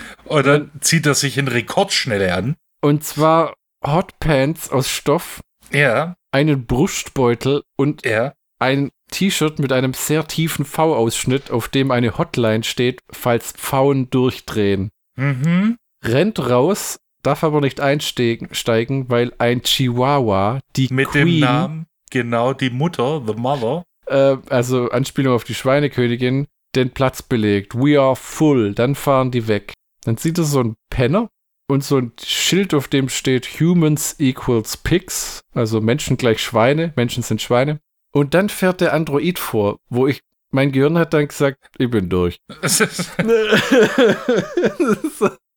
[0.24, 2.56] und dann zieht er sich in Rekordschnelle an.
[2.80, 3.54] Und zwar
[3.86, 5.38] Hotpants aus Stoff.
[5.72, 6.16] Ja.
[6.32, 8.32] Einen Brustbeutel und ja.
[8.58, 14.90] ein T-Shirt mit einem sehr tiefen V-Ausschnitt, auf dem eine Hotline steht, falls Pfauen durchdrehen.
[15.14, 15.76] Mhm.
[16.02, 22.52] Rennt raus, darf aber nicht einsteigen, weil ein Chihuahua, die mit Queen, dem Namen, genau,
[22.52, 27.74] die Mutter, the Mother, äh, also Anspielung auf die Schweinekönigin, den Platz belegt.
[27.74, 28.74] We are full.
[28.74, 29.72] Dann fahren die weg.
[30.04, 31.28] Dann sieht er so einen Penner
[31.68, 37.22] und so ein Schild, auf dem steht Humans equals Pigs, also Menschen gleich Schweine, Menschen
[37.22, 37.80] sind Schweine.
[38.12, 42.08] Und dann fährt der Android vor, wo ich, mein Gehirn hat dann gesagt, ich bin
[42.08, 42.40] durch.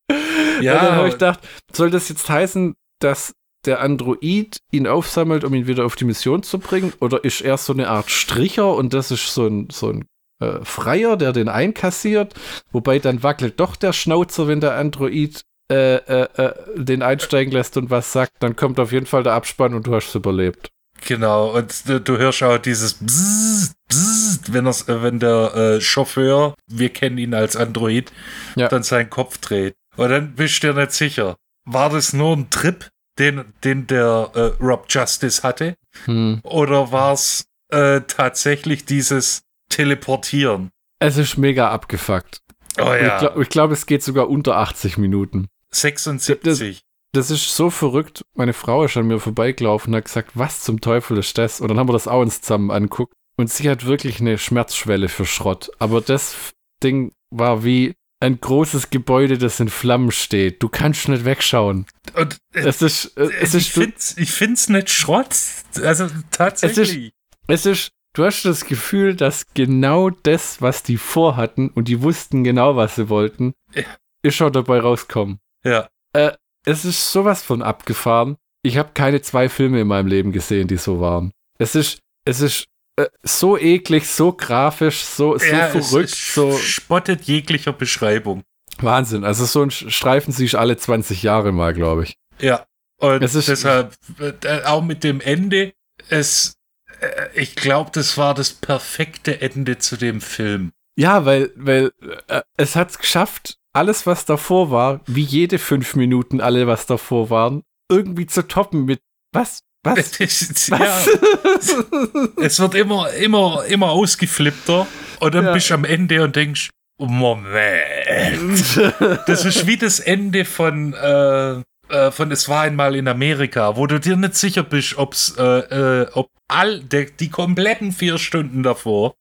[0.64, 0.80] ja.
[0.80, 1.40] Und dann habe ich gedacht,
[1.72, 3.34] soll das jetzt heißen, dass
[3.66, 6.92] der Android ihn aufsammelt, um ihn wieder auf die Mission zu bringen?
[7.00, 10.04] Oder ist er so eine Art Stricher und das ist so ein, so ein
[10.40, 12.34] äh, Freier, der den einkassiert?
[12.72, 17.76] Wobei dann wackelt doch der Schnauzer, wenn der Android äh, äh, äh, den einsteigen lässt
[17.78, 20.70] und was sagt, dann kommt auf jeden Fall der Abspann und du hast es überlebt.
[21.06, 26.54] Genau, und du, du hörst auch dieses Bzzz, Bzzz, wenn, äh, wenn der äh, Chauffeur,
[26.66, 28.12] wir kennen ihn als Android,
[28.56, 28.68] ja.
[28.68, 29.74] dann seinen Kopf dreht.
[29.96, 31.36] Und dann bist du dir nicht sicher.
[31.64, 35.76] War das nur ein Trip, den, den der äh, Rob Justice hatte?
[36.04, 36.40] Hm.
[36.42, 40.70] Oder war es äh, tatsächlich dieses Teleportieren?
[40.98, 42.40] Es ist mega abgefuckt.
[42.78, 43.14] Oh ja.
[43.14, 45.48] Ich glaube, glaub, es geht sogar unter 80 Minuten.
[45.70, 46.80] 76.
[47.12, 48.24] Das, das, ist so verrückt.
[48.34, 51.60] Meine Frau ist an mir vorbeigelaufen und hat gesagt, was zum Teufel ist das?
[51.60, 53.14] Und dann haben wir das auch uns zusammen anguckt.
[53.36, 55.70] Und sie hat wirklich eine Schmerzschwelle für Schrott.
[55.78, 57.94] Aber das Ding war wie
[58.24, 60.62] ein großes Gebäude, das in Flammen steht.
[60.62, 61.86] Du kannst nicht wegschauen.
[62.14, 65.36] Und äh, es ist, äh, es ich ist, ich find's nicht Schrott.
[65.82, 67.12] Also tatsächlich.
[67.46, 71.88] Es ist, es ist, du hast das Gefühl, dass genau das, was die vorhatten und
[71.88, 73.84] die wussten genau, was sie wollten, ja.
[74.22, 75.38] ist schon dabei rauskommen.
[75.64, 75.88] Ja.
[76.14, 76.32] Äh,
[76.64, 78.36] es ist sowas von abgefahren.
[78.62, 81.30] Ich habe keine zwei Filme in meinem Leben gesehen, die so waren.
[81.58, 82.64] Es ist, es ist
[82.96, 86.12] äh, so eklig, so grafisch, so, so ja, verrückt.
[86.12, 88.42] Es, so spottet jeglicher Beschreibung.
[88.78, 89.24] Wahnsinn.
[89.24, 92.16] Also so ein Streifen sich alle 20 Jahre mal, glaube ich.
[92.40, 92.66] Ja.
[92.98, 95.74] Und es ist, deshalb äh, auch mit dem Ende,
[96.08, 96.56] es,
[97.00, 100.72] äh, ich glaube, das war das perfekte Ende zu dem Film.
[100.96, 101.92] Ja, weil, weil
[102.28, 106.86] äh, es hat es geschafft, alles, was davor war, wie jede fünf Minuten alle, was
[106.86, 109.00] davor waren, irgendwie zu toppen mit
[109.32, 109.64] was?
[109.84, 110.18] Was?
[110.70, 111.06] was?
[111.06, 112.42] Ja.
[112.42, 114.86] es wird immer, immer, immer ausgeflippter
[115.20, 115.52] und dann ja.
[115.52, 118.76] bist du am Ende und denkst, Moment.
[119.26, 123.86] das ist wie das Ende von, äh, äh, von Es war einmal in Amerika, wo
[123.86, 128.62] du dir nicht sicher bist, ob's, äh, äh, ob all der, die kompletten vier Stunden
[128.62, 129.14] davor,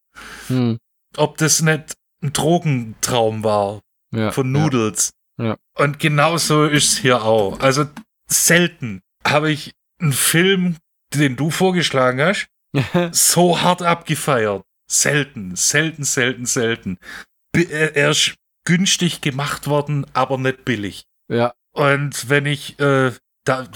[0.47, 0.77] hm.
[1.17, 3.81] ob das nicht ein Drogentraum war
[4.13, 5.11] ja, von Noodles.
[5.41, 5.57] Ja.
[5.77, 7.59] Und genauso ist es hier auch.
[7.59, 7.85] Also
[8.27, 9.71] selten habe ich
[10.03, 10.77] einen Film,
[11.13, 12.47] den du vorgeschlagen hast,
[13.11, 14.63] so hart abgefeiert.
[14.89, 16.97] Selten, selten, selten, selten.
[17.55, 18.35] Er ist
[18.65, 21.05] günstig gemacht worden, aber nicht billig.
[21.29, 21.53] Ja.
[21.73, 23.11] Und wenn ich, äh,
[23.45, 23.67] da,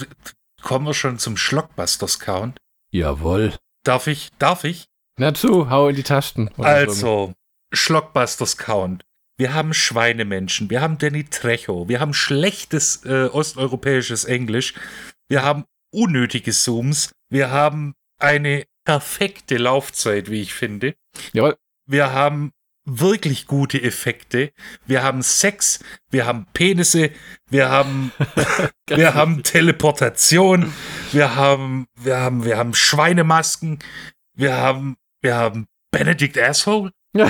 [0.62, 2.58] kommen wir schon zum Schlockbusters-Count.
[2.90, 3.54] Jawohl.
[3.84, 4.30] Darf ich?
[4.38, 4.86] Darf ich?
[5.18, 6.50] Na zu, hau in die Tasten.
[6.58, 7.34] Also,
[7.72, 9.04] Schlockbusters-Count.
[9.36, 14.74] Wir haben Schweinemenschen, wir haben Danny Trecho, wir haben schlechtes äh, osteuropäisches Englisch,
[15.28, 15.64] wir haben
[15.98, 20.94] unnötige Zooms, wir haben eine perfekte Laufzeit, wie ich finde.
[21.32, 21.56] Jawohl.
[21.86, 22.52] Wir haben
[22.84, 24.52] wirklich gute Effekte.
[24.86, 25.80] Wir haben Sex,
[26.10, 27.10] wir haben Penisse,
[27.50, 28.12] wir haben,
[28.86, 30.72] wir haben Teleportation,
[31.12, 33.78] wir haben, wir haben, wir haben Schweinemasken,
[34.34, 36.92] wir haben, wir haben Benedict Asshole.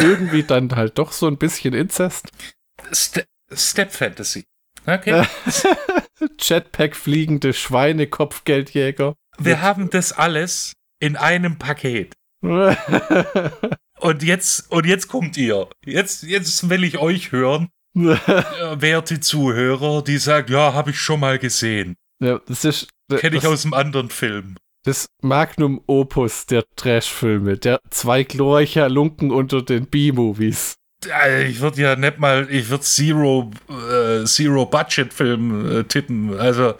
[0.00, 2.30] Irgendwie dann halt doch so ein bisschen Inzest.
[2.92, 4.44] Ste Step Fantasy.
[4.86, 5.24] Okay.
[6.40, 9.14] Jetpack fliegende Schweine, Kopfgeldjäger.
[9.38, 12.14] Wir haben das alles in einem Paket.
[14.00, 15.68] Und jetzt, und jetzt kommt ihr.
[15.86, 18.16] Jetzt, jetzt will ich euch hören, äh,
[18.80, 21.94] werte Zuhörer, die sagt, ja, habe ich schon mal gesehen.
[22.20, 22.88] ja, das ist.
[23.14, 24.56] Kenne ich aus einem anderen Film.
[24.84, 30.74] das Magnum Opus der Trash-Filme, der zwei glorreicher Lunken unter den B-Movies.
[31.06, 36.38] Äh, Ich würde ja nicht mal, ich würde Zero, äh, Zero Budget Film äh, tippen.
[36.38, 36.74] Also,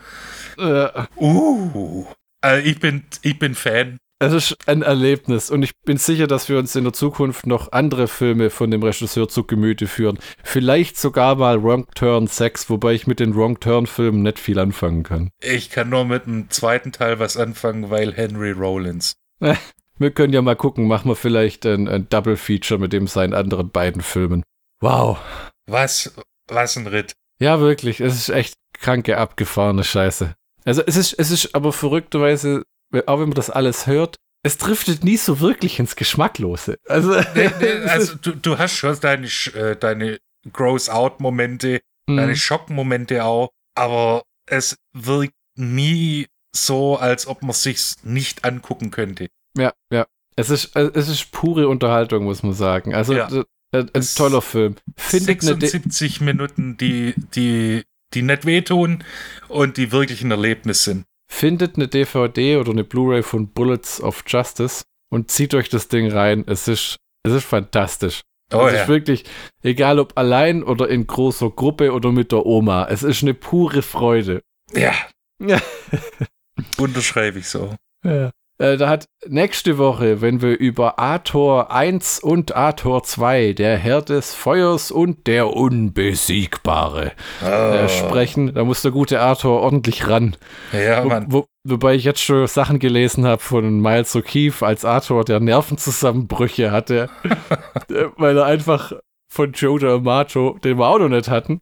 [0.59, 2.05] Äh, uh,
[2.45, 3.97] äh, ich bin, ich bin Fan.
[4.19, 7.73] Es ist ein Erlebnis und ich bin sicher, dass wir uns in der Zukunft noch
[7.73, 10.19] andere Filme von dem Regisseur zu Gemüte führen.
[10.45, 14.61] Vielleicht sogar mal Wrong Turn 6, wobei ich mit den Wrong Turn Filmen nicht viel
[14.61, 15.31] anfangen kann.
[15.43, 19.15] Ich kann nur mit dem zweiten Teil was anfangen, weil Henry Rollins.
[20.03, 23.35] Wir können ja mal gucken, machen wir vielleicht ein, ein Double Feature mit dem seinen
[23.35, 24.43] anderen beiden Filmen.
[24.81, 25.19] Wow.
[25.67, 26.13] Was,
[26.49, 27.15] was ein Ritt.
[27.41, 30.35] Ja, wirklich, es ist echt kranke, abgefahrene Scheiße.
[30.65, 32.65] Also es ist, es ist aber verrückterweise,
[33.07, 36.77] auch wenn man das alles hört, es driftet nie so wirklich ins Geschmacklose.
[36.89, 40.19] Also, Nee, nee, also du, du hast schon deine, äh, deine
[40.53, 42.17] Gross-Out-Momente, Mhm.
[42.17, 49.29] deine Schockmomente auch, aber es wirkt nie so, als ob man sich's nicht angucken könnte.
[49.57, 50.07] Ja, ja.
[50.37, 52.95] Es ist, äh, es ist pure Unterhaltung, muss man sagen.
[52.95, 53.29] Also Ja.
[53.31, 54.77] äh, ein Es- toller Film.
[54.97, 57.83] Findet eine De 76 Minuten, die, die,
[58.15, 59.05] die nicht wehtun
[59.49, 61.05] und die wirklich ein Erlebnis sind.
[61.31, 66.11] findet eine DVD oder eine Blu-ray von Bullets of Justice und zieht euch das Ding
[66.13, 66.45] rein.
[66.47, 68.21] Es ist, es ist fantastisch.
[68.53, 68.83] Oh es ja.
[68.83, 69.25] ist wirklich,
[69.63, 73.81] egal ob allein oder in großer Gruppe oder mit der Oma, es ist eine pure
[73.81, 74.43] Freude.
[74.75, 74.93] Ja.
[75.41, 75.59] Ja.
[76.79, 77.75] Unterschreibe ich so.
[78.05, 78.31] Ja.
[78.59, 84.03] Äh, da hat nächste Woche, wenn wir über Ator 1 und Ator 2, der Herr
[84.03, 87.89] des Feuers und der Unbesiegbare, äh, Oh.
[87.89, 90.37] sprechen, da muss der gute Arthur ordentlich ran.
[90.73, 91.27] Ja, Wo, Mann.
[91.29, 96.71] wo, wobei ich jetzt schon Sachen gelesen habe von Miles O'Keefe als Arthur, der Nervenzusammenbrüche
[96.71, 97.09] hatte,
[97.91, 98.93] äh, weil er einfach
[99.33, 101.61] von Joe D'Amato, den wir auch noch nicht hatten,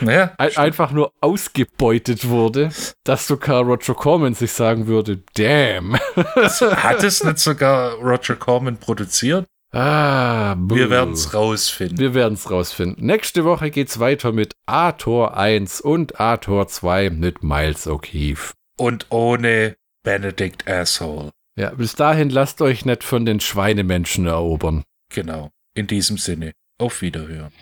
[0.00, 2.70] Ja, ein, einfach nur ausgebeutet wurde,
[3.04, 5.96] dass sogar Roger Corman sich sagen würde, damn.
[6.16, 9.46] hat es nicht sogar Roger Corman produziert?
[9.74, 10.90] Ah, Wir buh.
[10.90, 11.98] werden es rausfinden.
[11.98, 13.06] Wir werden es rausfinden.
[13.06, 18.52] Nächste Woche geht's weiter mit Ator 1 und Ator 2 mit Miles O'Keefe.
[18.78, 21.30] Und ohne Benedict Asshole.
[21.58, 24.82] Ja, bis dahin lasst euch nicht von den Schweinemenschen erobern.
[25.10, 25.50] Genau.
[25.74, 26.52] In diesem Sinne.
[26.78, 27.52] Auf Wiederhören.